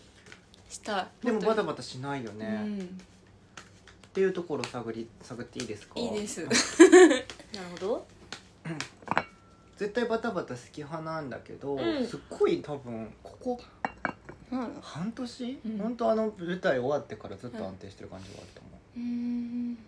[0.69, 1.27] したい。
[1.27, 3.01] でもバタババタしないよね、うん
[4.11, 6.01] っていうところを探り探っていいですか？
[6.01, 6.43] いいです。
[6.45, 6.57] なる
[7.73, 8.07] ほど。
[9.77, 12.05] 絶対バタバタ好き派なんだけど、うん。
[12.05, 13.90] すっごい多分ここうん
[14.83, 15.79] 半年、うん。
[15.79, 19.79] 本当あの舞台終わってからずっと安定してる感じがあると思う、うん。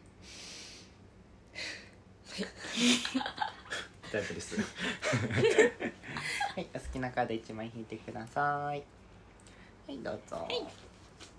[4.10, 4.56] タイプです。
[4.56, 4.62] は
[6.60, 6.66] い。
[6.74, 8.82] お好きなカード1枚引いてください。
[9.86, 10.46] はいどうぞ、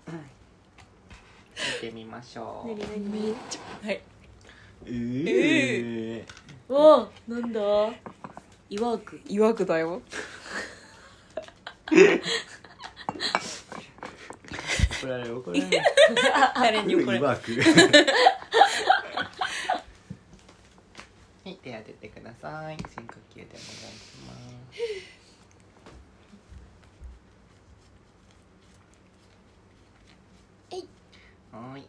[0.08, 0.20] うん
[1.82, 2.68] 見てみましょう。
[2.68, 4.02] 何何めっちゃはい。
[4.86, 7.60] えー、おなんだ？
[8.68, 10.02] 岩く岩くだよ
[15.04, 15.68] 怒られる怒られる。
[16.54, 17.52] 誰に怒られワーク
[21.44, 22.78] はい手当ててください。
[22.78, 24.78] 深呼吸でお願いします。
[30.70, 30.88] えい。
[31.52, 31.86] はーい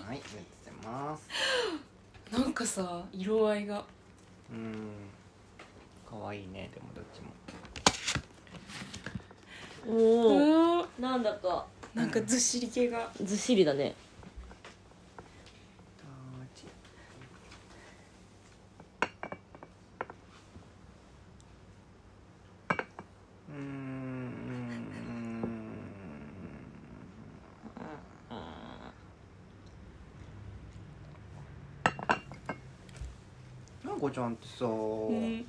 [0.00, 1.28] はい、うございます。
[2.32, 3.84] なんかさ色合いが。
[4.50, 4.90] うん。
[6.10, 7.28] 可愛いね、でもどっちも。
[9.86, 11.66] おおうなんだか。
[11.94, 13.10] なんかずっしり系が。
[13.22, 13.94] ずっしりだね。
[33.84, 35.46] なんこちゃんってさ、うん。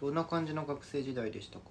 [0.00, 1.62] どんな感じの学生時代でしたか？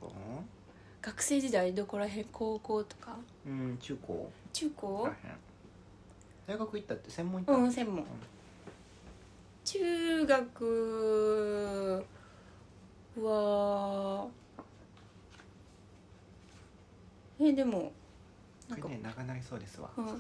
[1.06, 3.16] 学生時代どこらへん高校とか？
[3.46, 4.32] うん中高。
[4.52, 5.08] 中高？
[6.48, 8.04] 大学行ったって専門行ったうん専門。
[9.64, 12.06] 中学
[13.22, 14.28] は
[17.40, 17.92] えでも
[18.68, 18.84] なんか。
[18.88, 19.90] これね長なりそうですわ。
[19.98, 20.06] うん。
[20.08, 20.14] さ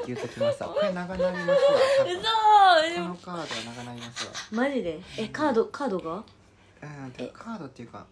[0.00, 1.56] っき言っときましたこれ長なりますわ。
[2.06, 3.02] 嘘！
[3.02, 4.32] このカードは長なりますわ。
[4.52, 5.00] マジで？
[5.18, 6.24] えカードカードが？
[6.82, 8.06] うんでカードっていうかうん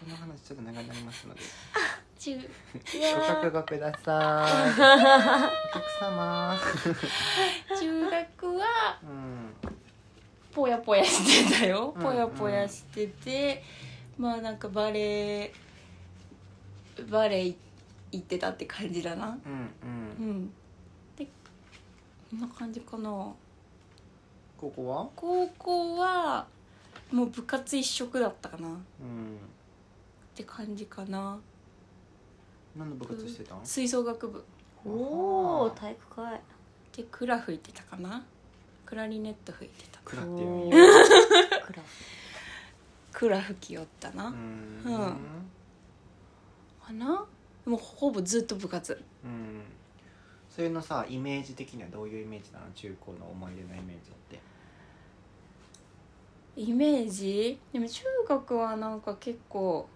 [0.00, 1.40] この話ちょっと長なりますので。
[2.18, 2.36] 中
[3.16, 4.70] ご覚悟ください
[5.70, 6.58] お客様。
[7.78, 9.54] 中学はうん
[10.52, 11.94] ぽやぽやしてたよ。
[11.96, 12.02] うん。
[12.02, 13.62] ぽやぽやしてて、
[14.18, 15.52] まあなんかバレエ
[17.08, 17.54] バレエ
[18.12, 19.28] 行ってたって感じだな。
[19.28, 19.38] うんう
[19.84, 20.30] うん。
[20.44, 20.52] ん
[21.16, 21.24] で
[22.30, 23.08] こんな感じかな。
[24.58, 25.08] ここは？
[25.16, 26.46] 高校は
[27.10, 28.68] もう部活一色だったかな。
[28.68, 29.38] っうん
[30.42, 31.38] て感じかな。
[32.76, 33.58] 何の部活してたん？
[33.64, 34.44] 吹奏楽部。
[34.84, 36.40] おお体育会。
[36.96, 38.24] でクラ吹いてたかな。
[38.86, 40.00] クラリネット吹いてた。
[40.04, 40.76] クラっていうんおや。
[40.76, 41.82] ークラ
[43.12, 44.34] クラ吹きよったな、うん。
[44.84, 45.16] うん。
[46.84, 47.26] かな。
[47.66, 49.00] もうほぼずっと部活。
[49.24, 49.62] うん。
[50.48, 52.66] それのさイメージ的にはどういうイメージなの？
[52.74, 54.40] 中高の思い出のイメージって。
[56.56, 57.60] イメージ？
[57.72, 59.88] でも中学はなんか結構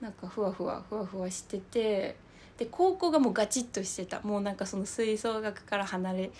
[0.00, 2.16] なんかふわふわふわふわしてて
[2.58, 4.20] で高校がもうガチッとしてた。
[4.20, 6.30] もうなんかその吹奏楽から離れ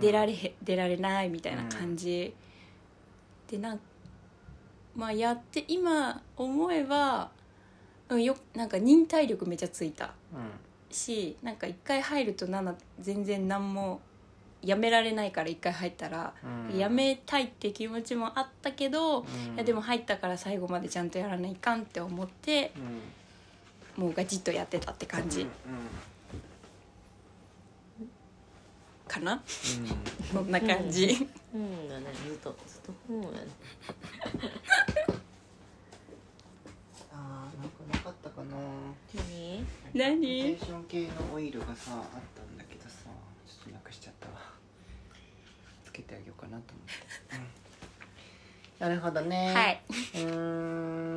[0.00, 2.34] 出られへ出られないみたいな感じ、
[3.50, 3.80] でなん
[4.96, 7.30] まあやって今思えば、
[8.08, 10.40] うん、よなんか忍耐力めちゃついたうん。
[10.90, 14.00] しなんか一回入ると7全然何も
[14.62, 16.34] やめられないから一回入ったら、
[16.70, 16.76] うん。
[16.76, 19.54] やめたいって気持ちもあったけど、うん。
[19.54, 22.72] いやでも入ったから最後までちゃんとやらないかんって思って
[23.96, 24.04] うん。
[24.04, 25.42] もうガチッとやってたって感じ。
[25.42, 25.48] うん
[29.08, 29.40] かな、うん。
[30.34, 31.88] そんな感じ、うん。
[31.88, 32.04] だね。
[32.26, 33.36] ずっとずっとうんだね
[37.10, 38.56] あーなんかなかったかな。
[39.14, 39.64] 何？
[39.94, 40.20] 何？
[40.20, 43.06] テーション系のオイルがさあったんだけどさ
[43.46, 44.34] ちょっとなくしちゃったわ
[45.86, 46.92] つけてあげようかなと思って、
[48.82, 48.88] うん。
[48.88, 49.54] なるほどね。
[49.54, 49.82] はい、
[50.14, 51.08] うーん。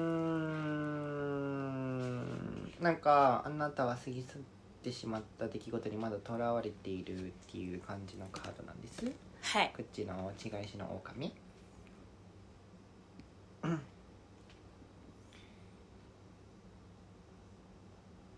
[2.80, 4.41] なんかあなたは過ぎ去っ
[4.84, 9.06] てしまった出来事にまだとらわれているっていう感じのカードなんです。
[9.41, 9.71] はい。
[9.75, 11.34] こっちの違いしの狼。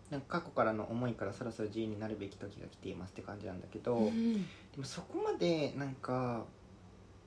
[0.09, 4.45] なんか過去からの思いからそろそろ自由になるべき時が来ていますって感じなんだけど、でうん。
[4.77, 6.45] もそこまでなんか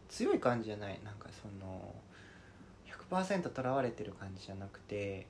[0.08, 1.94] 強い感じじゃないなんかその
[3.10, 5.26] 100%とらわれてる感じじゃなくて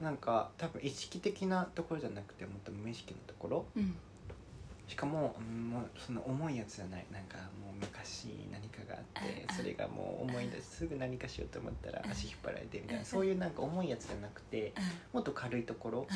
[0.00, 3.66] なんか多分意識的なところじゃなくてもっと無意識のところ。
[3.76, 3.96] うん。
[4.86, 7.04] しかもうんもうその重いやつじゃない。
[7.12, 14.72] なんかもう昔何かがあってそれがもう思い出すぐ何かしようと思ったら足引っ張られてみたいなそういうなんか重いやつじゃなくて
[15.12, 16.06] もっと軽いところ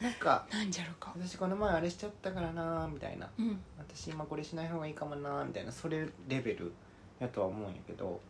[0.00, 1.12] なんかなんじゃろうか。
[1.16, 3.28] 私この前あれしちゃったからなみたいな。
[3.38, 3.60] うん。
[3.78, 6.72] 私今これしない方がいいかもなみたいなそれレベル
[7.18, 8.20] やとは思うんやけど。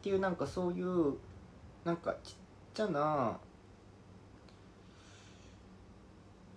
[0.00, 1.14] っていうなんかそういう
[1.84, 2.34] なんかちっ
[2.74, 3.38] ちゃな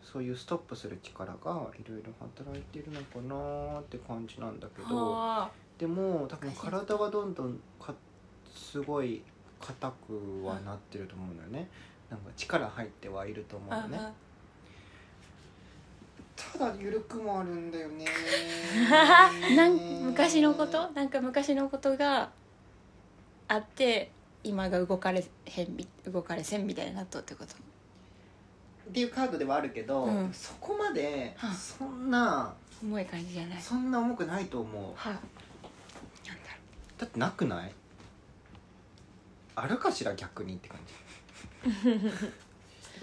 [0.01, 5.11] そういうストップする力がいろいろ働いてるのかなって感じなんだけど。
[5.11, 7.93] はでも多分体はどんどんか
[8.53, 9.23] すごい
[9.59, 11.69] 硬くはなってると思うのよね
[12.13, 13.99] なんか力入ってはいると思うあのね
[16.36, 18.06] ただ緩くもあるんだよね。
[19.56, 20.89] なん昔のこと？
[20.91, 22.30] なんか昔のことが
[23.47, 24.12] あって
[24.43, 27.56] 今が動かれへんみ動かれせんみたいになっとってこと？
[28.89, 30.34] っていうカードではあるけど、うん。
[30.34, 31.54] そこまではあ。
[31.54, 33.62] そんな重い感じじゃない。
[33.62, 34.84] そんな重くないと思う。
[34.95, 35.28] はなんだろ
[36.99, 37.71] だってなくない？
[39.56, 40.93] あるかしら逆にって感じ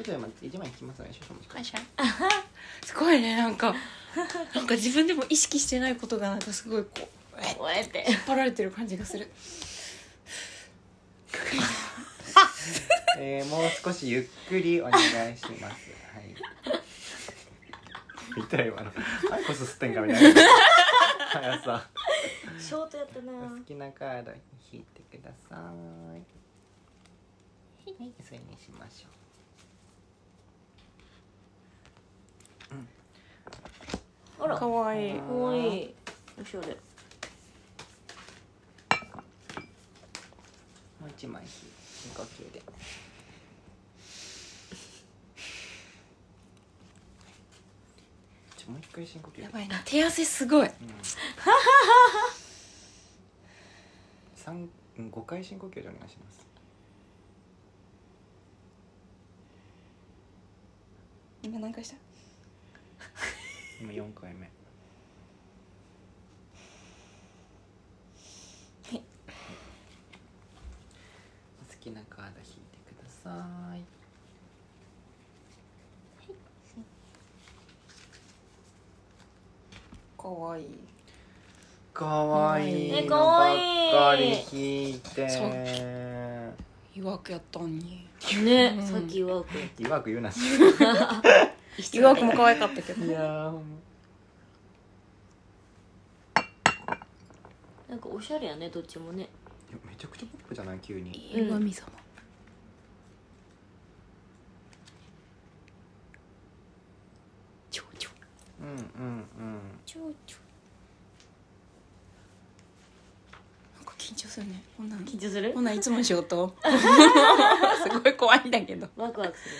[0.01, 3.75] ことでまあ1枚引きますね少々お待ちくださいすごいねなんか。
[4.55, 7.01] なんか自分でも意識してないことがなんかすごいこう
[7.38, 8.05] えこうやって。
[8.09, 9.29] 引っ張られてる感じがする。
[13.18, 15.90] えー、もう少しゆっくりお願いします。
[16.12, 16.35] はい。
[18.37, 18.90] 見たよ今の
[19.33, 20.42] アイコス吸ってんかみたいな。
[21.31, 21.88] 速さ。
[22.59, 23.33] ショートやったな。
[23.33, 24.33] お好きなカード
[24.73, 25.57] 引いてくださ
[26.16, 26.39] い
[27.86, 29.08] はいそれにしましょ
[34.44, 35.94] あらかわいいかわいい
[36.40, 36.74] おしゃれも
[41.06, 41.56] う一枚引いて
[42.00, 42.62] 深呼吸で
[48.70, 50.72] もう一回深呼吸やばいな手汗すごいうん
[54.36, 56.49] 三うん五回深呼吸でお願いします
[61.42, 61.96] 今何回した？
[63.81, 64.40] 今四回目。
[64.42, 64.48] は
[68.94, 69.03] い。
[71.62, 73.81] お好きなカード引いてください。
[80.18, 80.66] かわいい。
[81.94, 83.05] かわい。
[83.05, 83.55] いかわい
[83.88, 85.26] いばっかり引いて
[86.94, 88.07] そういわくやったんに。
[88.44, 88.87] ね、うん。
[88.87, 90.31] さっきワークやっいわく言うな。
[90.31, 93.76] したいわくも可愛かったけどいやーほんま。
[97.88, 99.29] なんかおしゃれやねどっちもね。
[99.68, 100.79] いやめちゃくちゃポップじゃない？
[100.81, 101.33] 急に。
[101.35, 101.88] 岩見様
[107.70, 108.11] ちょちょ
[108.61, 109.61] うんうんうん。
[109.87, 110.37] ちょちょ
[113.76, 114.62] なんか緊張するね。
[114.77, 114.96] こんな。
[114.96, 115.53] ん緊張する？
[115.53, 116.53] こんなんいつも仕事。
[116.62, 118.88] すごい怖いんだけど。
[118.96, 119.55] ワクワクする。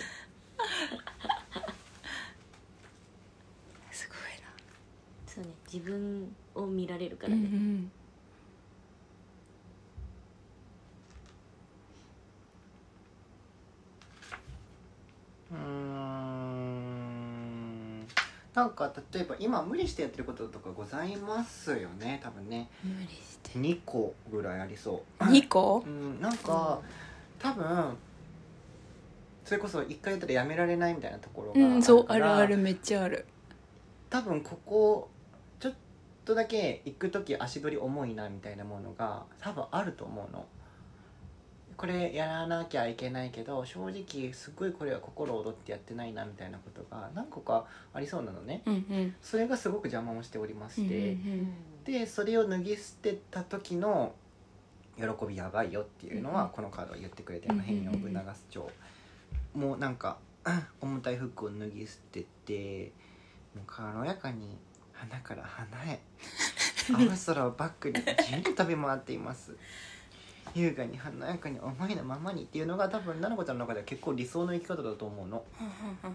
[3.91, 4.17] すごい
[5.25, 7.91] そうね自分を見られるかならね、ん。
[15.51, 16.80] うーん
[18.53, 22.69] なんか例えば今無理してやってることとかございますよね多分ね。
[22.83, 23.57] 無理して。
[23.57, 25.23] 2個ぐらいありそう。
[25.23, 25.83] 2個？
[25.85, 26.79] うんなんか
[27.39, 27.97] 多分
[29.45, 33.25] それこそ一回やったらやめられないみたいなところがうんそうあるあるめっちゃある。
[34.09, 35.09] 多分ここ
[35.59, 35.73] ちょっ
[36.25, 40.45] とだけ行く時足取り重いなみたいなものが多分あると思うの
[41.81, 48.61] これやらなきゃいけないけど正直すごいこれは心躍ってやってないなみたいなことが何個かありそうなのね。
[48.67, 49.15] うんうん。
[49.19, 54.13] それがすごく邪魔をしておりまして、うんでそれを脱ぎ捨てた時の
[54.95, 58.69] 喜びやばいよっていうのは、うんこのカードが言ってくれてるの変容を促す蝶
[59.55, 60.19] もうなんか
[60.79, 62.91] 重たい服を脱ぎ捨てて
[63.55, 64.59] もう軽やかに
[64.93, 65.99] 花から花へ
[66.93, 69.55] 青空をバックに自由に飛び回っています
[70.53, 75.43] 優雅に華やかに思いのままにっていうのが多分奈々子ちゃんの中では結構理想の生き方だと思うの。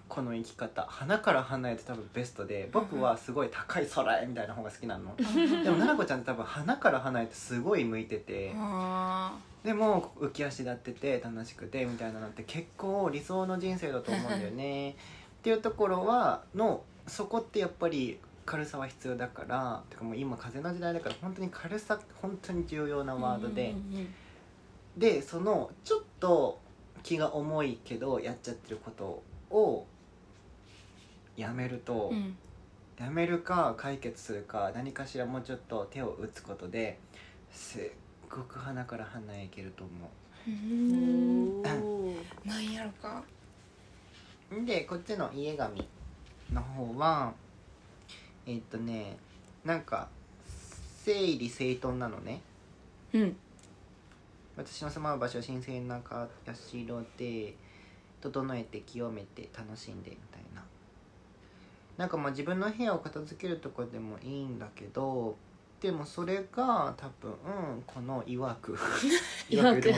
[0.08, 0.82] この生き方。
[0.88, 5.14] 花から花へって多分ベストで僕はすごい高い空へみたいな方が好きなの。
[5.16, 8.52] でも奈々子ちゃんって多分花から花へってすごい向いてて。
[8.56, 14.90] あでも浮き足立ってて楽しくてみたいなのって結構理想の人生だと思うんだよね。
[15.40, 24.14] っていうところはのそこってやっぱり軽さは必要だからてかもう今風の時代だから本当に軽さ本当に重要なーワードで、うんうん
[24.96, 26.58] でそのちょっと
[27.02, 29.22] 気が重いけどやっちゃってること
[29.54, 29.86] を
[31.36, 32.16] やめると、うん。
[32.16, 32.38] うん
[32.98, 36.98] やめるか解決するか何かしらもうちょっと手を打つことで
[37.52, 37.82] すっ
[38.30, 39.92] ごく鼻から鼻へいけると思
[40.46, 40.50] う。
[40.50, 41.62] うん。
[41.62, 43.22] なんやろか。
[44.50, 45.86] うでこっちの家紙
[46.52, 47.34] の方は
[48.46, 49.18] えーっとね
[49.64, 50.08] なんか
[51.04, 52.40] 整理整頓なのね。
[53.12, 53.36] うん
[54.56, 56.52] 私の住まう場所は神聖なか社
[57.18, 57.54] で
[58.20, 60.64] 整えて清めて楽しんでみたいな。
[61.96, 65.36] なんかまあ自分の部屋を片付けるとかでもいいんだけど
[65.80, 67.34] でもそれが多分、う
[67.78, 68.76] ん、この いわく
[69.48, 69.92] いわくと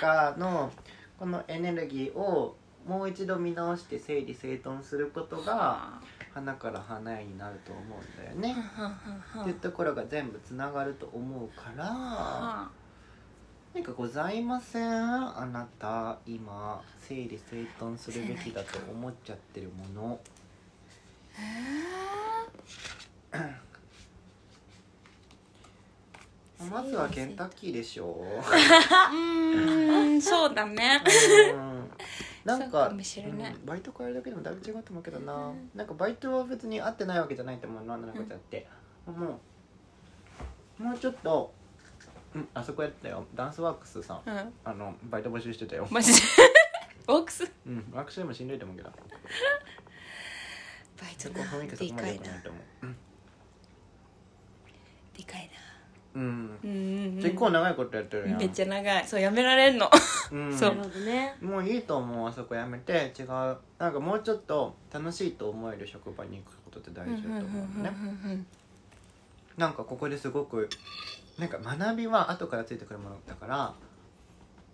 [0.00, 0.72] かの
[1.18, 2.56] このエネルギーを
[2.86, 6.00] もう一度見直して整理整頓することが
[6.34, 8.56] 花から花へになると思うんだよね。
[9.40, 12.70] っていうところが全部つながると思うから
[13.74, 15.38] 何かございません？
[15.38, 20.20] あなた今整理整頓するべきだと思っちゃってるもの。
[26.70, 28.22] まずはケンタッキーでしょ。
[28.22, 31.02] うーんそうだね。
[31.54, 31.90] うん
[32.44, 33.54] なんかかもしれない。
[33.54, 38.66] うんバイト変えるだけでもだいぶ違うと思うけどな、なんかバイトは別に合ってないわけじゃないと思うの奈々子ちゃんって、
[39.06, 39.40] も
[40.80, 41.52] うもうちょっと、
[42.34, 43.24] うん、あそこやったよ。
[43.34, 44.22] ダンスワークスさん。
[44.26, 44.52] うん。
[44.64, 45.86] あのバイト募集してたよ。
[45.90, 46.18] マジで？
[47.08, 47.44] オークス？
[47.66, 48.90] うんワークスでもしんどいと思うけど。
[51.00, 52.30] バイトでかいな
[55.16, 55.50] でかい
[56.14, 56.48] うん。
[56.48, 57.22] なうんうんうん。
[57.22, 58.38] 結構長いことやってるやん。
[58.38, 59.06] めっちゃ長い。
[59.06, 59.90] そうやめられんの。
[60.30, 60.52] うん。
[60.56, 60.74] そう。
[60.74, 61.36] なるほどね。
[61.40, 63.12] もういいと思うあそこやめて。
[63.18, 63.26] 違う。
[63.26, 68.44] なんかもうちょっと楽しいと思える職場に行くことって大事だと思うのね
[69.56, 70.68] なんかここですごく
[71.38, 73.74] なんか学びは後からついてくるものだから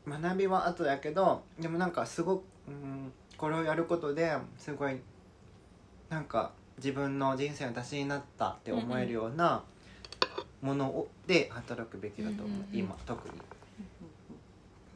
[0.07, 5.01] 学びは後だけどでもなんかすごく、うん、これをやることですごい
[6.09, 9.63] なんか自分の人生の足しになったって思えるような
[10.61, 12.79] ものをで働くべきだと思う、うんうんうん。
[12.79, 13.35] 今特に。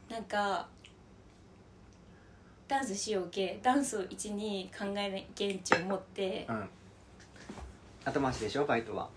[0.09, 0.67] なんか
[2.67, 6.45] ダンスしようけダンスを一に考える現地を持って。
[6.49, 6.69] うん。
[8.05, 9.09] 後回しでしょバイトは。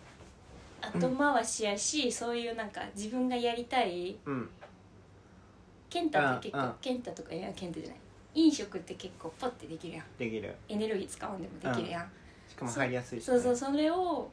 [0.80, 4.48] 後回しやしそういうなんか自分がやりたいうん。
[5.88, 6.70] ケンタって結うんうん。
[6.70, 7.98] 構ケンタとかいやケンタじゃない。
[8.34, 10.06] 飲食って結構ポッてできるやん。
[10.18, 10.54] できる。
[10.68, 12.10] エネルギー使わんでもできるやん、
[12.48, 14.28] しかも入りやすいし、そうそうそれを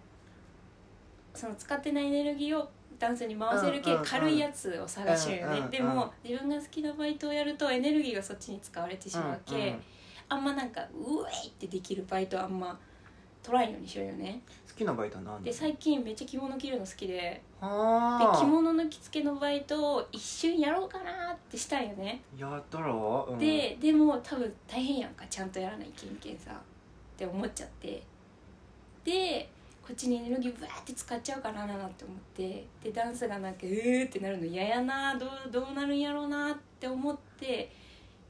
[1.33, 2.69] その使ってないエネルギーを
[2.99, 4.07] ダンスに回せるけうんうんうん。
[4.07, 9.83] 軽いやつを探してるよね、でも自分が好きなバイトをやるとエネルギーがそっちに使われてしまうけ、うんうん
[10.29, 10.85] あんまなんかう
[11.29, 12.79] えいってできるバイトはあんま
[13.43, 14.41] 取らんようにしようよね。
[14.67, 15.43] 好きなバイトは何？
[15.43, 17.13] で最近めっちゃ着物着るの好きで。
[17.13, 18.37] ではあ。
[18.39, 25.25] 着物の着付けのバイトを一瞬やろうかなってしたんよね、やったろ、うん、ででも多分大変やんか。
[25.29, 26.51] ちゃんとやらないけんけんさ。
[26.51, 26.55] っ
[27.17, 28.01] て思っちゃって
[29.93, 32.65] でこっちにエネルギーブワーって使っちゃうかななって思って。
[32.83, 37.71] でダンスがなんかうーってなるの嫌やなどうどうなるんやろうなって思って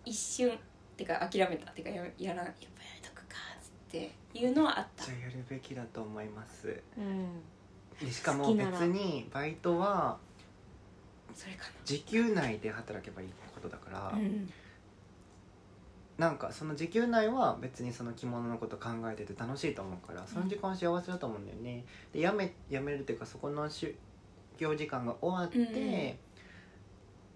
[0.06, 0.52] 一瞬
[0.98, 1.72] てか諦めた。
[1.72, 2.46] てかややらやっぱや
[3.02, 4.12] めとくかって。
[4.36, 5.06] いうのはあった。
[5.06, 6.82] じゃあやるべきだと思います。
[6.98, 7.42] うん。
[8.00, 10.18] でしかも別にバイトは
[11.36, 14.52] それか時給内で働けばいいことだから、なうん
[16.18, 21.84] なんかその時給内は別にその着物のこと考えてて楽しいと思うからその時間は幸せだと思うんだよね。
[22.12, 23.96] でやめやめるっていうかそこの就
[24.58, 26.14] 業時間が終わって、うんうん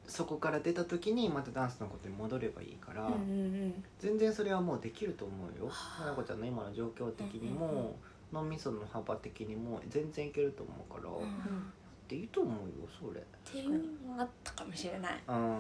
[0.08, 5.68] そこから出た時にまたダンスのことに戻ればいいから、うんうん全然それはもうできると思うよ。
[5.68, 6.06] はあ。
[6.06, 7.96] ななこちゃんの今の状況的にうんうんも、
[8.32, 11.74] 脳みその幅的にも全然いけると思うから、うんうん。
[12.08, 13.20] でいいと思うよそれ。
[13.20, 15.22] っていうのがあったかもしれない。
[15.28, 15.36] うん。
[15.36, 15.60] なんだ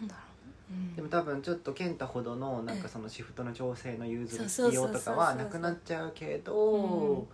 [0.00, 0.08] う、うん
[0.94, 5.14] でも多分ちょっと健太ほどのなんかそのシフトの調整の融通のそう必要そうそうそう。
[5.14, 7.26] とかはなくなっちゃうけどうん。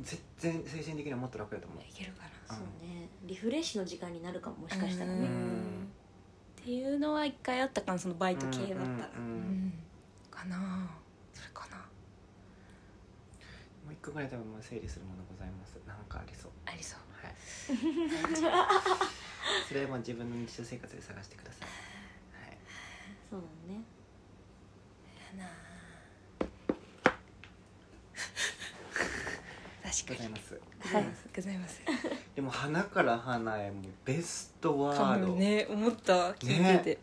[0.00, 1.82] 全然精神的にはもっと楽だと思う。
[1.82, 2.54] いけるかな。
[2.54, 3.08] そうね。
[3.24, 5.22] リフレッシュの時間になるかももしかしたらうん。
[5.22, 5.28] ね
[6.60, 9.08] っていうのは一回あったかなそのバイト系だったら、
[10.30, 10.90] かな。
[11.32, 11.76] それかな。
[11.78, 11.82] も
[13.90, 15.76] う一個ぐらい多分もう整理するものございます。
[15.86, 16.52] なんかありそう。
[16.66, 17.00] ありそう。
[17.24, 17.34] はい。
[19.66, 21.68] それはもう自分の日常生活で探してください、
[23.30, 23.82] そうだね。
[25.38, 25.50] やな
[29.90, 30.16] 確かに。
[30.16, 30.60] ございます。
[30.80, 31.04] はい。
[31.36, 31.82] ございます。
[32.34, 36.98] でも花から花へもうベストワかード、もね思った聞いてて、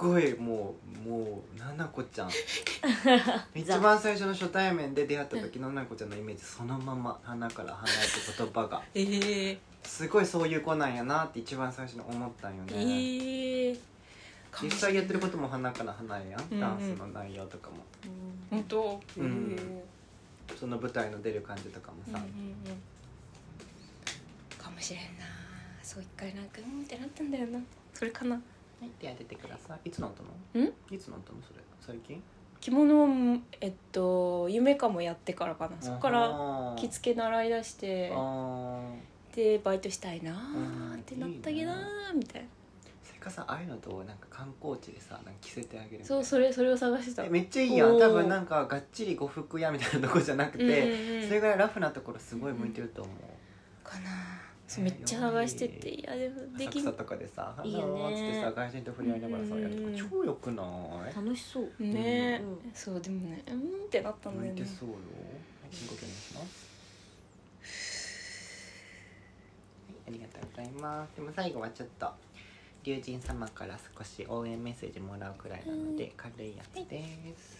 [0.00, 0.74] ごいも
[1.04, 2.30] うもうななこちゃん。
[3.54, 8.82] 一番最初の初対面で出会った時のななこちゃんのイメージそのまま「花から花へ」って言葉が。
[8.94, 9.02] え
[9.52, 13.78] えすごいそういう子なんやなって一番最初に思ったんよね、ええ
[14.62, 16.60] 実際やってることも花から花へやん、うんうん。
[16.60, 17.76] ダンスの内容とかも。
[18.50, 18.58] うん。
[18.58, 19.00] 本当？
[19.16, 19.56] うん。
[19.58, 19.84] え
[20.60, 22.82] その舞台の出る感じとかもさ、えうんうんうん。
[24.58, 25.24] かもしれんな。
[25.82, 27.58] そう一回なんかうんってなったんだよな。
[27.94, 28.40] それかな
[28.82, 28.90] はい。
[28.98, 29.88] 手当ててください。
[29.88, 30.66] いつの音の？
[30.66, 30.94] ん？
[30.94, 31.60] いつの音のそれ？
[31.80, 32.20] 最近？
[32.60, 33.08] 着物を
[33.60, 35.76] えっとと夢かもやってからかな。
[35.80, 38.80] そこから着付け習いだしてあ
[39.34, 41.72] でバイトしたいなーってなったけど
[42.14, 42.48] みたいな。
[43.04, 47.24] それかさああいうのとなんか観光地でさなんか着せてあげるそうそれそれを探してた。
[47.24, 47.98] えめっちゃいいやん。
[47.98, 54.10] 多分なんかがっちり呉服屋みたいなとこじゃなくて、うんうんうんそれぐらいラフなところすごい向いてると思う、かな
[54.74, 55.90] そうめっちゃ探してて。
[55.90, 56.82] いやでもできん。
[56.82, 57.84] 浅草とかでさ「いいよね。
[57.84, 60.62] ハローっつってさ外人と触れ合いながらさやるとかうん超よくな
[61.12, 61.14] い？
[61.14, 61.70] 楽しそう。
[61.78, 62.70] ね、うん。
[62.72, 64.60] そうでもねうんってなったんだよね。
[64.60, 64.88] 向いてそう。
[64.88, 66.68] よはい深呼吸お願いします？
[69.88, 71.16] はいありがとうございます。
[71.16, 72.10] でも最後はちょっと
[72.84, 77.04] 龍神様から少し応援メッセージもらうくらいなので、軽いやつで
[77.36, 77.58] す、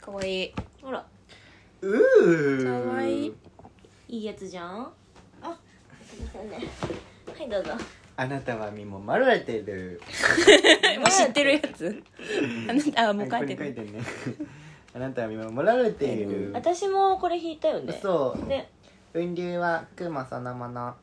[0.00, 0.52] かわいい。
[0.80, 1.04] ほら。
[1.82, 3.32] うーかわいい。
[4.08, 4.92] いいやつじゃん？
[7.38, 7.72] はいどうぞ。
[8.16, 10.00] あなたは身も守られている。
[11.00, 12.02] もう知ってるやつ。
[12.68, 13.56] あなたあもう書いてる。
[13.56, 14.04] ここに書いてね。
[14.94, 17.98] あなたは身も守られている、私もこれ弾いたよね。
[18.02, 18.70] そうね
[19.14, 20.54] 雲流は雲その。
[20.54, 20.94] もの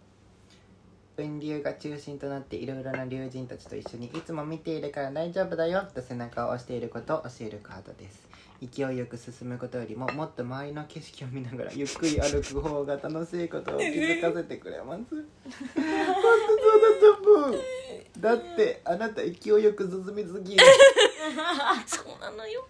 [1.17, 8.28] 雲流が中心となっていろいろな龍神たちと一緒にいつも見ているから大丈夫だよと背中を押していることを教えるカードです
[8.61, 15.01] 勢いよく進むことよりももっと周りの景色を見ながら ゆっくり歩く方が楽しいことを気づかせてくれます。
[15.15, 17.61] 本当そうだと思う。
[18.19, 20.65] だってあなた勢いよく進みすぎる。
[21.87, 22.65] そうなのよ。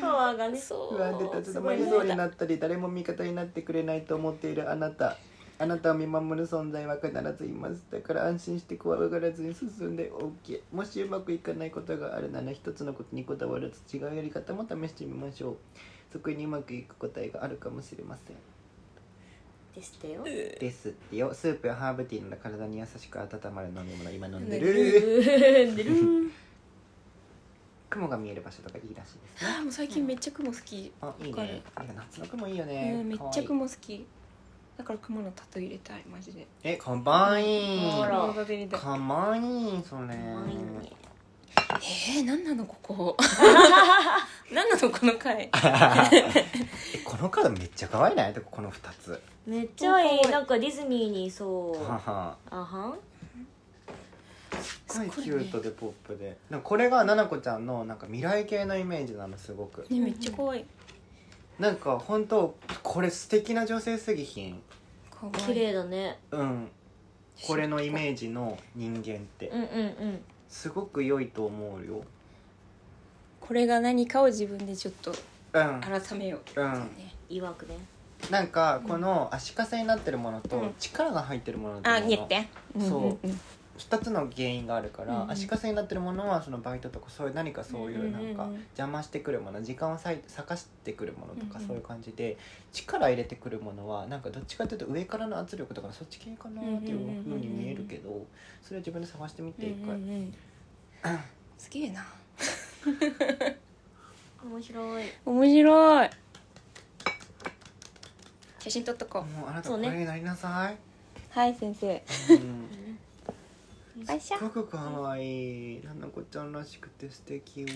[0.00, 0.96] パワーがねそう。
[0.96, 5.16] 不安で立ち止まりそうになったり誰も味方になってくれないと思っているあなた
[5.62, 15.56] あなたを見守る存在は必ずいますだから安心して怖がらずに進んで OK もしうまくいかないことがあるなら一つのことにこだわらず違うやり方も試してみましょう。
[16.10, 18.36] そこにうまくいく答えがあるかもしれません。
[19.74, 20.24] ですってよ。
[20.24, 21.34] ですってよ。
[21.34, 26.30] スープやハーブティーなど体に優しく温まる飲み物今飲んで飲んでる
[27.90, 29.50] 雲が見える場所とかいいらしいですね。
[29.58, 30.90] あもう最近めっちゃ雲好き。
[31.02, 31.48] あいいわかる。
[31.48, 34.06] ねなんか夏の雲いいよね、うんめっちゃ雲好き
[34.80, 36.46] だから雲のタトゥー入れたいマジで。
[36.64, 37.80] えかわいい。
[37.90, 38.34] かわ
[39.36, 40.14] いいそれ。
[40.16, 43.14] えー、何なのここ？
[44.50, 45.50] 何なのこの回？
[45.52, 45.60] え
[47.04, 48.32] このカードめっちゃ可愛いない？
[48.32, 49.20] でこの2つ。
[49.44, 50.22] めっちゃいい。
[50.30, 51.84] なんかディズニーにいそう。
[51.84, 52.38] はは。
[52.48, 52.98] あはん？
[54.88, 56.38] すごいキュートでポップで。
[56.48, 59.84] なんかこれがななこちゃんのなんか未来系のイメージなのすごく。
[59.90, 60.64] ねめっちゃ可愛い。
[61.58, 64.62] なんか本当これ素敵な女性すぎひん？
[65.28, 66.18] 綺麗だね。
[66.30, 66.68] うん。
[67.46, 69.48] これのイメージの人間って。
[69.48, 69.66] うんうんう
[70.08, 70.20] ん。
[70.48, 72.02] すごく良いと思うよ。
[73.40, 75.80] これが何かを自分でちょっとうん。
[75.80, 76.72] 改めよう、うん。
[76.96, 77.14] ね。
[77.28, 77.78] いいわくね。
[78.30, 80.74] なんかこの足かせになってるものとうん。
[80.78, 82.48] 力が入ってるものとあにって
[82.78, 83.00] そう。
[83.00, 83.40] うんうん
[83.80, 85.30] 2つの原因があるから、うんうん。
[85.30, 90.20] 足かせになってるものはそのバイトとかそういう何かそういうなんか邪魔してくるもの時間を割
[90.56, 92.36] してくるものとかそういう感じで
[92.72, 98.26] 力入れてくるものはなんかどっちかというと上からの圧力とかそっち系かなっていうふうに見えるけど
[98.62, 100.34] それを自分で探してみて一回、うんうんうん。
[101.56, 102.06] すげえな。
[104.44, 105.04] 面白い。
[105.26, 106.10] 面白い。
[108.58, 109.24] 写真撮っとこう。
[109.24, 110.76] もうあなたこれになりなさい、
[111.30, 112.02] はい先生。
[112.30, 112.68] うん、
[114.08, 115.80] よいしょすごく可愛い。
[115.84, 117.66] ななこちゃんらしくて素敵よ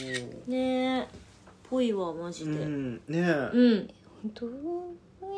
[0.47, 1.09] ねえ。
[1.69, 2.95] ぽいわマジうでん。
[2.97, 3.21] ねえ、
[3.53, 3.91] うん。
[4.23, 4.47] 本当？
[4.47, 4.51] お
[5.29, 5.35] や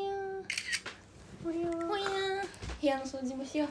[1.45, 2.05] おやおや
[2.81, 3.69] 部屋の掃除もしよう。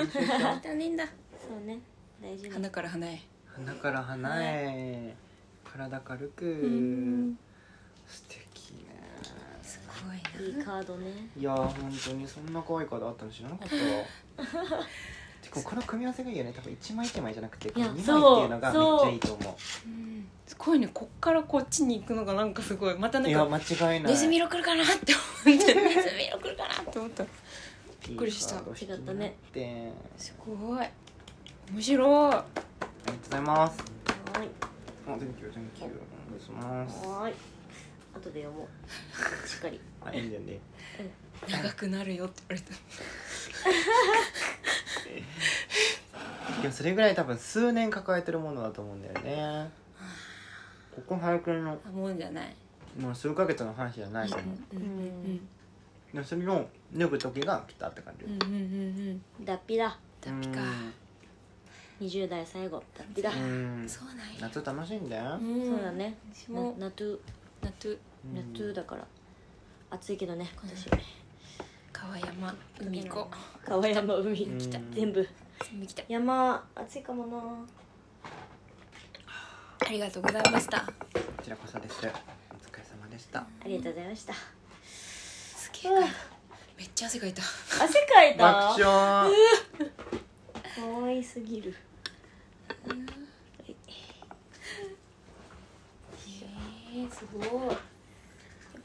[0.00, 1.04] うんそうそう大変だ。
[1.06, 1.10] そ
[1.62, 1.78] うね。
[2.22, 3.20] 大事に鼻から鼻へ。
[3.46, 5.14] 鼻から鼻へ。
[5.64, 6.44] 体軽く。
[6.46, 7.38] ん。
[8.06, 8.86] 素敵ね。
[9.62, 9.80] す
[10.40, 11.28] ごいいいカードね。
[11.38, 13.76] いやー本当にそんな可愛いカードあったの知らなかった
[14.76, 14.84] わ
[15.62, 16.52] この組み合わせがいいよね。
[16.54, 19.88] 多分1枚1枚じゃなくてこの2枚っていうのがめっちゃいいと思う。
[19.88, 20.28] ん。
[20.46, 20.88] すごいね。
[20.92, 22.98] こっからこっちに行くのがなんかすごい。
[22.98, 24.12] またなんいや間違いない。
[24.12, 27.24] ネズミ色来るかなって思って ネズミ色来るかなって思った。
[28.06, 28.56] びっくりした。
[28.56, 29.36] 違ったね。
[29.52, 30.86] てすごい。
[31.72, 32.32] 面白い。
[32.32, 33.78] ありがとうございます。
[33.80, 34.50] はーい
[36.28, 37.06] お願いします。
[37.06, 37.34] はーい。
[38.14, 38.68] 後で読も
[39.44, 39.48] う。
[39.48, 39.80] しっかり。
[40.04, 40.60] あいいんだよね
[41.48, 42.74] 長くなるよって言われた。
[46.62, 49.70] でもそれぐらい多分数年抱えてるものだと思うんだよね。
[50.94, 52.54] ここ最近のあもんじゃない。
[52.98, 55.48] もう数ヶ月の話じゃないと思う、うんうん
[56.14, 59.44] でそれを脱ぐ時が来たって感じ、うんうんうんうん。
[59.44, 59.98] 脱皮だ。
[60.22, 60.60] 脱皮か。
[62.00, 63.30] 20代最後脱皮だ。
[63.30, 63.82] うん。
[63.82, 64.24] うんそうなんや。
[64.40, 65.22] 夏楽しんで、ん。
[65.22, 66.16] そうだね。
[66.28, 66.74] な私も。
[66.78, 67.18] ナトゥ
[67.62, 67.98] ナトゥ
[68.34, 69.06] ナトゥだから。
[69.90, 70.90] 暑いけどね今年
[71.98, 73.30] 川山海行こ。
[73.64, 74.44] 川山海。
[74.44, 74.58] うん。
[74.58, 74.78] 来た。
[74.92, 75.20] 全部。
[75.22, 75.28] う
[75.72, 76.02] 海来た。
[76.08, 77.38] 山暑いかもな。
[79.78, 80.80] ありがとうございました。
[80.80, 80.92] こ
[81.42, 82.00] ちらこそです。
[82.00, 82.12] お疲れ
[82.84, 84.34] 様でしありがとうございました。
[84.84, 85.92] すげえ
[86.76, 87.42] めっちゃ汗かいた。
[87.82, 88.52] 汗かいた？
[88.52, 89.32] 爆笑。
[91.00, 91.74] 可愛すぎる。
[96.94, 97.76] えー、すごい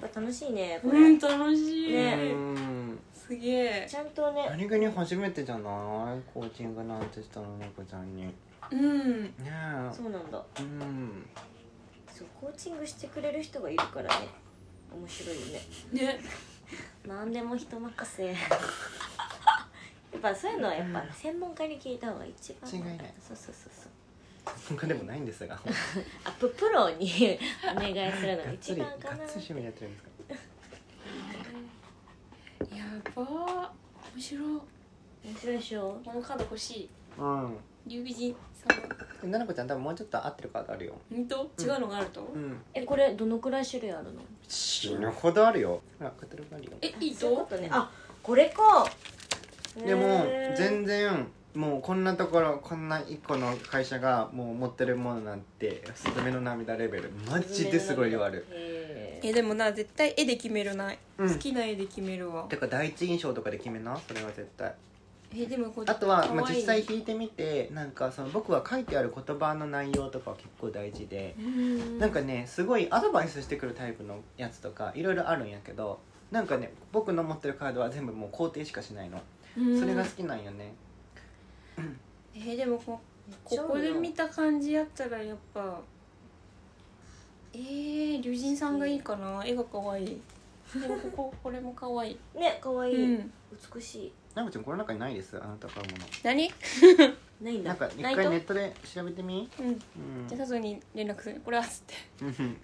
[0.02, 2.32] ぱ楽しいねこれ、うん楽しい、ね。
[2.34, 3.88] うんすげえ。
[3.90, 5.64] ちゃんとね何気に初めてじゃない？
[6.34, 8.24] コーチングなんてしたのなこちゃんに。
[8.24, 8.34] ね
[8.72, 9.34] うん。
[9.44, 9.90] え。
[9.94, 10.44] そうなんだ。
[10.60, 11.26] うん。
[12.12, 14.28] そうコーチングしてくれる人がいるからね。
[14.94, 15.62] 面白いよね。
[15.94, 16.20] ね。
[17.08, 18.26] 何でも人任せ。
[18.28, 18.34] や
[20.18, 23.14] っぱそういうのはやっぱ専門家に聞いた方が一番違いない。
[23.20, 23.91] そうそうそうそう
[24.46, 25.56] 他でもないんですが。
[26.26, 27.38] あププロに
[27.72, 29.28] お願いするのががっつりがっ一番かな。
[29.28, 30.10] つり趣味やってるんですか？
[32.76, 32.84] や
[33.16, 33.70] ばー
[34.16, 34.44] 面白い。
[35.24, 36.02] 面白いでしょ。
[36.06, 36.90] このカード欲しい。
[37.18, 37.58] うん。
[37.88, 39.32] 龍美人さん。
[39.32, 40.96] ななこちゃん多分もうちょっと合ってるカードあるよ。
[41.12, 41.50] 本当？
[41.60, 42.62] 違うのがあると、うん。
[42.74, 44.22] えこれどのくらい種類あるの？
[44.48, 45.82] 死ぬほどあるよ。
[46.00, 46.72] ほらカタログあるよ。
[46.82, 47.70] えいいそういうこね。
[47.72, 47.92] あ
[48.24, 48.88] これか。
[49.76, 50.56] でもへー。
[50.56, 58.46] 全然もうこんなところこんな一個の会社がもう持ってるものなんて「すずめの涙」レベルマジですごい量ある。
[58.50, 61.30] へーえでもな絶対絵で決めるな、うん。
[61.30, 62.46] 好きな絵で決めるわ。
[62.50, 64.00] てか第一印象とかで決めな？
[64.08, 64.74] それは絶対。
[65.34, 72.00] えでもこれあとは、まあ、実際弾いてみてなんかその僕は書いてある言葉の内容とかは結構大事でうん。
[72.00, 76.00] なんかねすごいアドバイスしてくるタイプのやつとかいろいろあるんやけど
[76.32, 79.22] なんかね僕の持ってるカードは全部もう肯定しかしないの。
[79.58, 79.80] うん。
[79.80, 80.74] それが好きなんよね
[82.36, 83.00] えーでもこ
[83.44, 85.80] ここで見た感じやったらやっぱ
[87.54, 89.44] えー、龍神さんがいいかな。
[89.46, 90.22] 絵が可愛い。
[90.74, 92.20] でもこここれも可愛い。
[92.40, 93.32] ね可愛い、うん。
[93.76, 94.14] 美しい。
[94.34, 96.06] なこちゃんこの中にないですあなた買うもの。
[96.24, 96.50] 何？
[97.42, 97.70] ないんだ。
[97.70, 99.50] なんか一回ネットで調べてみ？
[99.60, 99.66] うん。
[99.68, 99.78] うん。
[100.30, 101.42] じゃあ佐藤に連絡する。
[101.44, 101.94] これはっつって。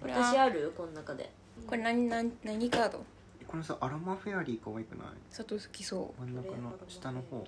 [0.00, 0.72] 私ある？
[0.76, 1.30] この中で。
[1.66, 3.04] これ何何何カード？
[3.46, 5.08] このさアロマフェアリー可愛くない？
[5.30, 7.44] 佐藤好きそ真ん中の下の方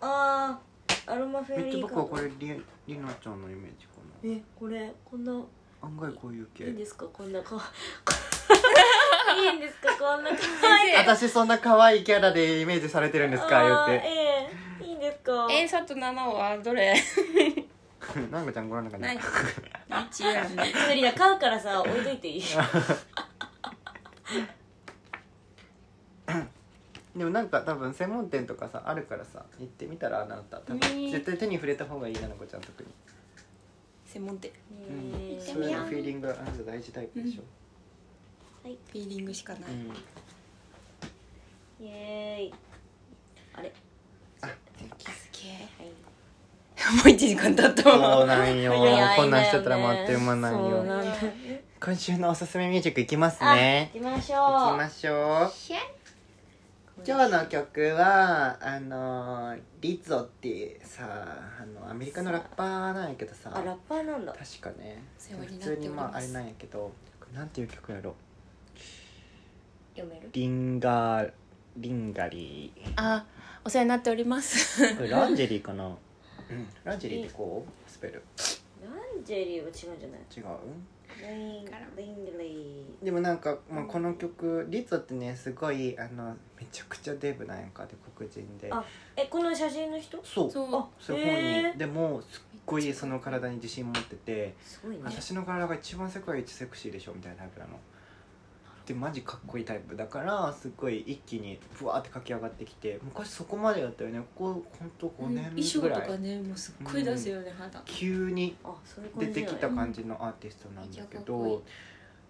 [0.00, 3.92] あーアロマフェめっちゃリー僕はこれりりなちゃんのイメージか
[4.24, 5.32] えこれこんな。
[5.32, 5.40] な
[5.82, 6.64] 案外こういう系。
[6.64, 7.04] いいんですか？
[7.12, 7.54] こんなか
[9.36, 9.52] いい。
[9.56, 9.92] んですか？
[9.98, 10.36] こんな可
[10.74, 13.62] 愛い 私そんな可愛いキャラでイメージされてるんですか？
[13.62, 14.06] 言あーって。
[14.06, 14.50] え
[14.82, 15.46] えいいんですか？
[15.46, 16.94] うえー、佐藤七はどれ？
[18.30, 19.02] なこちゃんご覧の中に。
[19.02, 19.18] 何
[19.88, 20.72] 何違うね。
[20.88, 22.42] 無理だ買うからさ置いといていい
[27.16, 31.10] でもなんか多分専門店とかさあるからさ行ってみたらあなた多分ね。
[31.10, 32.88] 絶対手に触れた方がいいななこちゃん特に、
[34.04, 34.50] 専門店。
[34.88, 37.42] うん、ねそういうのフィーリングあなた大事タイプでしょ、
[38.62, 39.90] フィーリングしかない、うん。
[41.86, 42.54] イエーイ。
[43.54, 43.72] あれ。
[44.42, 44.52] あす
[45.32, 45.84] げえは
[46.92, 46.96] い。
[46.96, 48.74] もう一時間経ったそうわなんよ。
[49.16, 51.12] こんなんしてたら待ってうまないそうよなんだ。
[51.80, 54.38] 今週のおすすめミュージックいきますあね行きましょう。
[54.38, 55.50] 行きましょう
[57.08, 63.52] 今日の曲はあのリゾっていうさあのアメリカのラッパーなんやけどさ。
[63.54, 64.32] あラッパーなんだ。
[64.32, 65.00] 確かね。
[65.16, 66.90] 普通にまああれなんやけど。
[67.32, 68.12] なんていう曲やろ。
[69.94, 70.30] 読める？
[70.32, 71.30] リンガー
[71.76, 72.92] リンガリー。
[72.96, 73.24] あ
[73.64, 74.96] お世話になっております。
[74.96, 75.86] これランジェリーかな？
[75.86, 75.96] うん。
[76.82, 78.24] ランジェリーってこうスペル
[79.28, 80.20] ランジェリーは違うんじゃない？
[80.36, 80.44] 違う？
[83.02, 88.68] でもなんか、まあ、この曲リゾってねすごいあのめちゃくちゃデブなんやんかで黒人で。
[88.70, 88.82] あー
[89.16, 90.18] えこの写真の人？
[90.22, 90.50] そう。
[90.50, 90.68] そう。
[90.74, 95.02] あそういうへー本にでもすっごいその体に自信持っててすごいね。
[95.04, 97.72] 私の体が一番世界一セクシーでしょみたいなタイプなの
[98.86, 104.20] でマジかっこいいタイプだからすっごい一気にブワーって駆け上がってきて昔そこまでやったよね。
[104.36, 107.82] ここほんと5年衣装ぐらい、とかねもうすっごい出すよね、肌。
[107.84, 108.56] 急に
[109.18, 111.62] 出てきた感じのアーティストなんだけど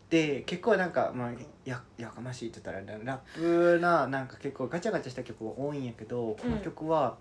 [0.09, 1.31] で結構なんか、まあ、
[1.65, 7.17] ややかましいって言ったらラップななんか結構ガチャガチャした曲が多いんやけどこの曲は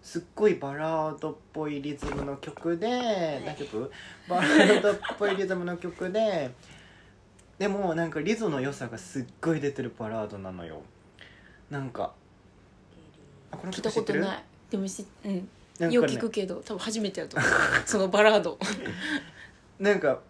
[0.00, 3.90] すっごいバラードっぽいリズムの曲で何曲
[4.28, 6.52] バラードっぽいリズムの曲で
[7.58, 10.82] でもなんかリズの良さがすっごい出てるバラードなのよ。
[11.70, 12.14] なんか
[13.50, 14.44] あこの聞いたことない。
[14.70, 15.48] でもし、うん。
[15.80, 15.90] ね。
[15.90, 17.50] よく聞くけど多分初めてやと思う。
[17.84, 18.58] そのバラード。
[19.80, 20.20] なんか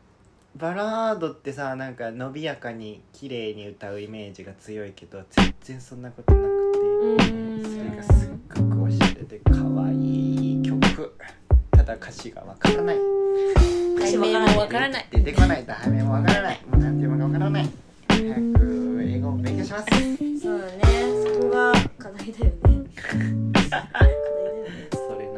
[0.57, 7.31] バラードってさなんか伸びやかに綺麗に歌うイメージが強いけど全然そんなことなくて。
[7.31, 7.62] ん。
[7.62, 9.53] それがすっごくおしゃれで可
[9.85, 11.14] 愛い曲。
[11.47, 11.47] た
[11.89, 12.97] だ歌詞がわからない。
[13.99, 15.07] 題名もわからない。
[15.11, 16.61] 出てこない題名もわからない。
[16.70, 17.70] もうなんていうのかわからない。
[18.09, 19.86] 早く英語を勉強します。
[20.43, 20.72] そうだね。
[21.24, 22.61] そこが課題だよね。
[22.95, 23.22] 課題
[23.70, 24.12] だよ
[24.64, 25.34] ねそれな。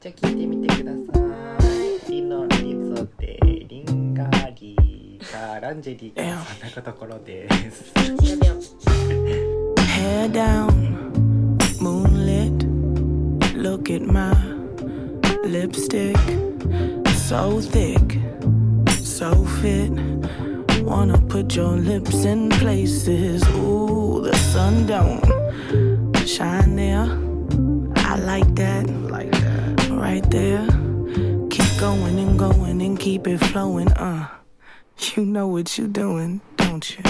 [0.00, 0.96] じゃあ聞いてみてくださ
[2.08, 2.10] い。
[2.10, 7.92] リノリゾでリンガリーさあランジェリーがそんなところです。
[9.98, 12.66] Hair down, moonlit.
[13.54, 14.32] Look at my
[15.48, 16.16] lipstick.
[17.28, 18.18] So thick,
[19.02, 19.90] so fit.
[20.82, 23.42] Wanna put your lips in places.
[23.48, 25.24] Ooh, the sun don't
[26.26, 27.06] shine there.
[27.96, 28.88] I like that.
[29.10, 30.66] like that Right there.
[31.50, 33.88] Keep going and going and keep it flowing.
[33.92, 34.28] Uh,
[35.14, 37.02] you know what you're doing, don't you?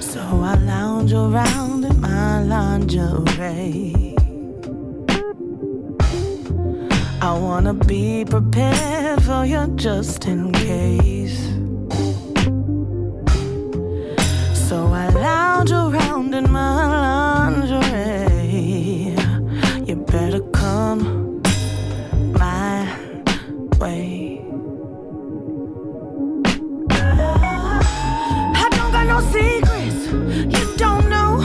[0.00, 4.03] So I lounge around in my lingerie.
[7.24, 11.38] I wanna be prepared for you just in case.
[14.68, 19.16] So I lounge around in my lingerie.
[19.86, 21.40] You better come
[22.34, 22.94] my
[23.80, 24.44] way.
[28.62, 30.08] I don't got no secrets.
[30.54, 31.40] You don't know.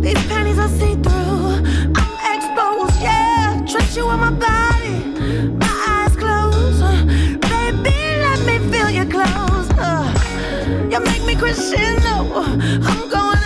[0.00, 1.60] These panties are see through.
[1.94, 3.62] I'm exposed, yeah.
[3.68, 4.73] Trust you with my body.
[11.36, 12.42] Crescendo.
[12.42, 13.43] I'm going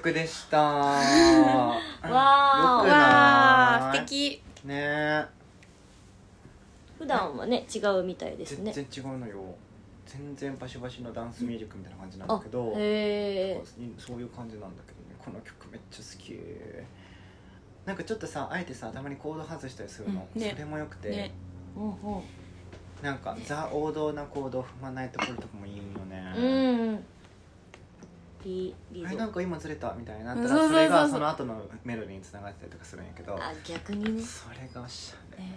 [0.00, 0.58] 曲でした。
[0.62, 2.08] わ わー。
[2.08, 3.90] よくわない？
[3.90, 4.42] あ素敵。
[4.64, 4.74] ね。
[4.74, 5.26] え
[6.98, 8.72] 普段はね違うみたいですね。
[8.72, 9.54] 全然違うのよ。
[10.06, 13.62] 全然バシバシのダンスミュージックみたいな感じなんだあけどへえ
[13.96, 15.14] そういう感じなんだけどね。
[15.24, 16.36] この曲めっちゃ好き。
[17.86, 20.40] なんかちょっとさあえてさたまにコード外したりするの、うん。
[20.40, 20.50] ね。
[20.50, 21.32] それもよくて、ね。
[21.76, 22.22] うんうん。
[23.02, 26.40] なんかザ王道なコードを踏まないところとかもいいよね、う
[26.92, 27.04] ん
[28.44, 34.22] リリゾなんか今ずれたみたいになったらそれがその後のメロディーにつながってたりとかするんやけどあ逆にね。
[34.22, 35.56] それがおしゃれね。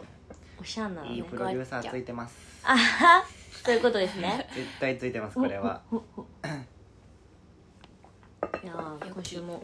[0.59, 2.35] おしゃんなのねいいプロデューサーついてます。
[2.63, 3.23] あは
[3.63, 4.47] そういうことですね。
[4.53, 5.81] 絶対ついてますこれは。
[8.63, 9.63] いやー今週も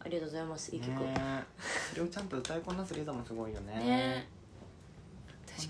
[0.00, 0.74] ありがとうございます。
[0.74, 1.44] いい曲、ねえ。
[1.90, 3.74] それをちゃんと歌いこなすリザもすごいよね。
[3.74, 4.28] ね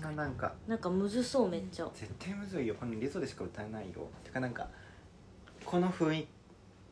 [0.01, 1.89] こんななんかなんかむずそうめっちゃ。
[1.93, 2.75] 絶対むずいよ。
[2.75, 4.07] このリゾでしか歌えないよ。
[4.23, 4.67] てかなんか
[5.65, 6.27] この雰囲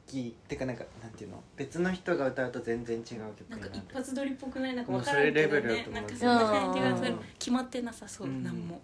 [0.08, 1.41] 気てかなんかなんていうの？
[1.56, 4.76] 別の人が歌うと全然違う曲なんか一発撮りっぽくない？
[4.76, 7.12] なんかもう分からんけどそれレベルだねなんかそんな感じがする。
[7.12, 7.20] うん。
[7.39, 8.28] 決まってなさそう。
[8.28, 8.56] うんなん。
[8.56, 8.82] も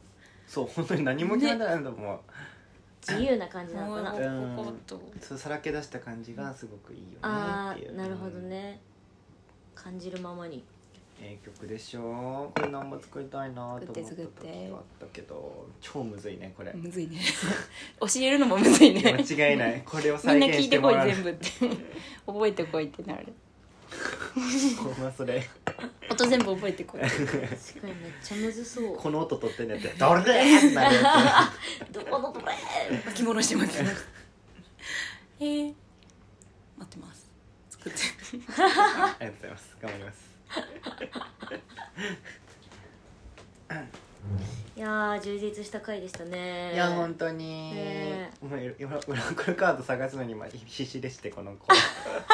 [0.47, 2.19] そう本当に何も決まってないんだもん、
[3.07, 4.11] 自由な感じなのかな。
[4.11, 4.81] もううん
[5.21, 7.93] そうさらけ出した感じがすごくいいよねあっていう。
[7.93, 8.81] ーなるほどね。
[9.73, 10.63] 感じるままに
[11.23, 16.73] ええ曲でしょこれ何も作りたいなと思った時作って作ってはあったけど超むずいねこれ。
[16.73, 17.19] むずいね。
[18.01, 19.13] 教えるのもむずいね。
[19.13, 19.83] 間違いない。
[19.85, 21.49] これをみ再現んな聞いしててもらうこい全部って。
[22.25, 23.27] 覚えてこいってなる。
[24.77, 25.47] ほんまそれ。
[26.09, 27.01] 音全部覚えてこい。
[27.01, 28.97] 確かにめっちゃむずそう。
[28.97, 31.53] この音取ってんねって「どれで!」ってなるや
[31.91, 32.47] どこのどれ
[33.05, 33.83] 巻き戻してます。
[35.39, 35.73] えー、
[36.77, 37.29] 待ってます。
[37.69, 37.99] 作って。
[37.99, 39.77] つありがとうございます。
[39.79, 40.30] 頑張ります
[44.75, 46.73] いやー充実した回でしたね。
[46.73, 48.31] いや本当に、ね。
[48.41, 51.67] もう裏裏クルカード探すのに今必死でしてこの子。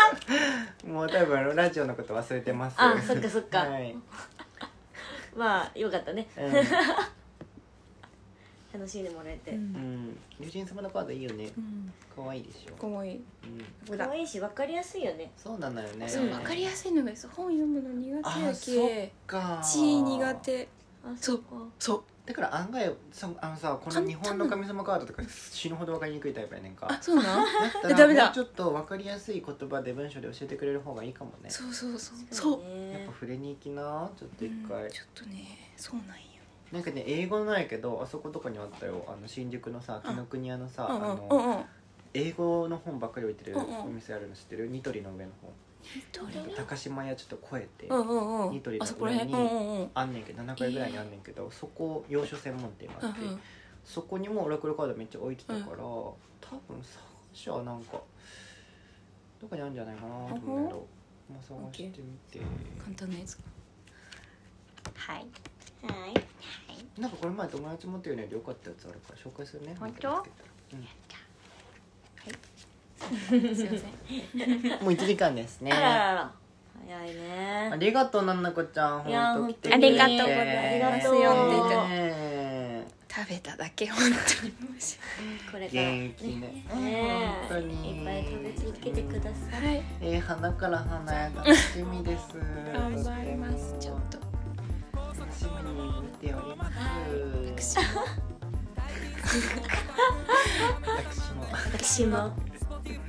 [0.88, 2.76] もう多分ラジオのこと忘れてます。
[2.78, 3.60] あそっかそっか。
[3.60, 3.96] はい。
[5.36, 6.28] まあよかったね。
[6.38, 6.54] うん、
[8.78, 9.58] 楽しんでもらえて、うん。
[9.58, 11.50] うん、竜神様のカードいいよね。
[11.58, 11.92] うん。
[12.16, 13.14] 可愛いでしょ、かわい。
[13.14, 13.22] いうん、
[13.88, 15.32] ほら可愛いし分かりやすいよね。
[15.38, 16.08] そうなのよね。
[16.08, 19.62] そう分かりやすいのがそう本読むの苦手やあそっけか。
[19.64, 20.68] 血苦手。
[21.04, 21.46] あそうっか。
[21.80, 22.04] そう。
[22.26, 26.86] だから案外そあのさこの日本の神様カードとか死ぬほど分かりにくいタイプやねんか。
[26.92, 27.26] あそうなん？
[27.84, 31.50] だったらもうちょっと分かりやすい言葉で文章で教えてくれる方がいいかもね。
[31.50, 31.74] そう。
[31.74, 31.92] そう。
[31.92, 34.12] そうそそうやっぱ触れに行きな。
[34.18, 34.90] ちょっと一回、うん。
[34.92, 36.27] ちょっとねそうなんよ
[36.72, 39.06] なんかね英語なんやけどあそことかにあったよ。
[39.08, 41.64] あの新宿のさ紀ノ国屋のさ、うんうんあの、うんうん。
[42.14, 43.66] 英語の本ばっかり置いてるうん。
[43.66, 44.68] うんお店あるの知ってる？
[44.68, 45.54] ニトリの上の方。
[46.58, 48.54] 高島屋ちょっと超えて、うんうんうん。
[48.54, 49.90] ニトリの上にんうんうん。
[49.94, 53.40] あんねんけど7階ぐらいにあんねんけど、そこ洋書専門店があって、うんうん。
[53.86, 56.18] そこにもオラクルカードめっちゃ置いてたから、多
[56.68, 57.02] 分探
[57.34, 58.02] しはなんか
[59.40, 60.88] どこにあるんじゃないかなと思うけど、
[61.30, 61.38] ま？
[61.40, 62.42] あ、探してみて。
[62.84, 63.40] 簡単なやつ
[64.94, 65.28] はい
[65.88, 67.02] はい。
[67.02, 68.28] なんかこれ前友達持ってるよね。
[68.28, 69.76] でよかったやつあるから紹介するね。
[69.80, 70.08] 本当？
[70.10, 70.30] なんか
[70.74, 70.88] 見つ
[72.26, 73.56] けたら。
[73.56, 73.70] すい。
[73.70, 75.72] ませんうん、もう1時間ですね。
[75.72, 76.32] あららら
[76.86, 77.70] 早いね。
[77.72, 80.32] ありがとうななこちゃん本当来てありがとうござ
[80.76, 81.08] います。
[83.10, 84.54] 食べただけ本当に。
[85.52, 85.82] これから。
[85.82, 86.66] 元気ね。
[86.76, 87.98] ね本当に。
[87.98, 89.84] いっぱい食べ続けてください。
[90.02, 92.38] えー、花から花へ楽しみです。
[92.74, 93.76] 頑張ります。
[93.80, 94.27] ちょっと
[95.50, 96.78] 楽しみに見ております
[97.56, 98.02] 私も。
[101.74, 102.48] 私も。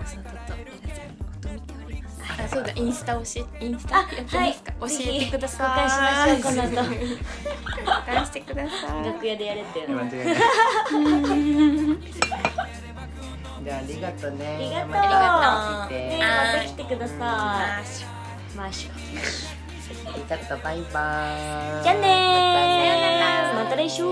[0.09, 3.21] 外とエラちゃんのこと見ておりますあそうだインスタ教
[3.61, 7.19] えインスタやってますか、はい教えてください交換しましょうこの後交
[8.07, 10.37] 換してください楽屋でやれって間違いない
[13.65, 19.58] じゃあありがとうねありがとうまた来てねまた来てくださあいマッシュ
[19.89, 21.83] ちょっとバイバーイ。
[21.83, 22.05] じゃあね
[23.55, 24.03] また来週。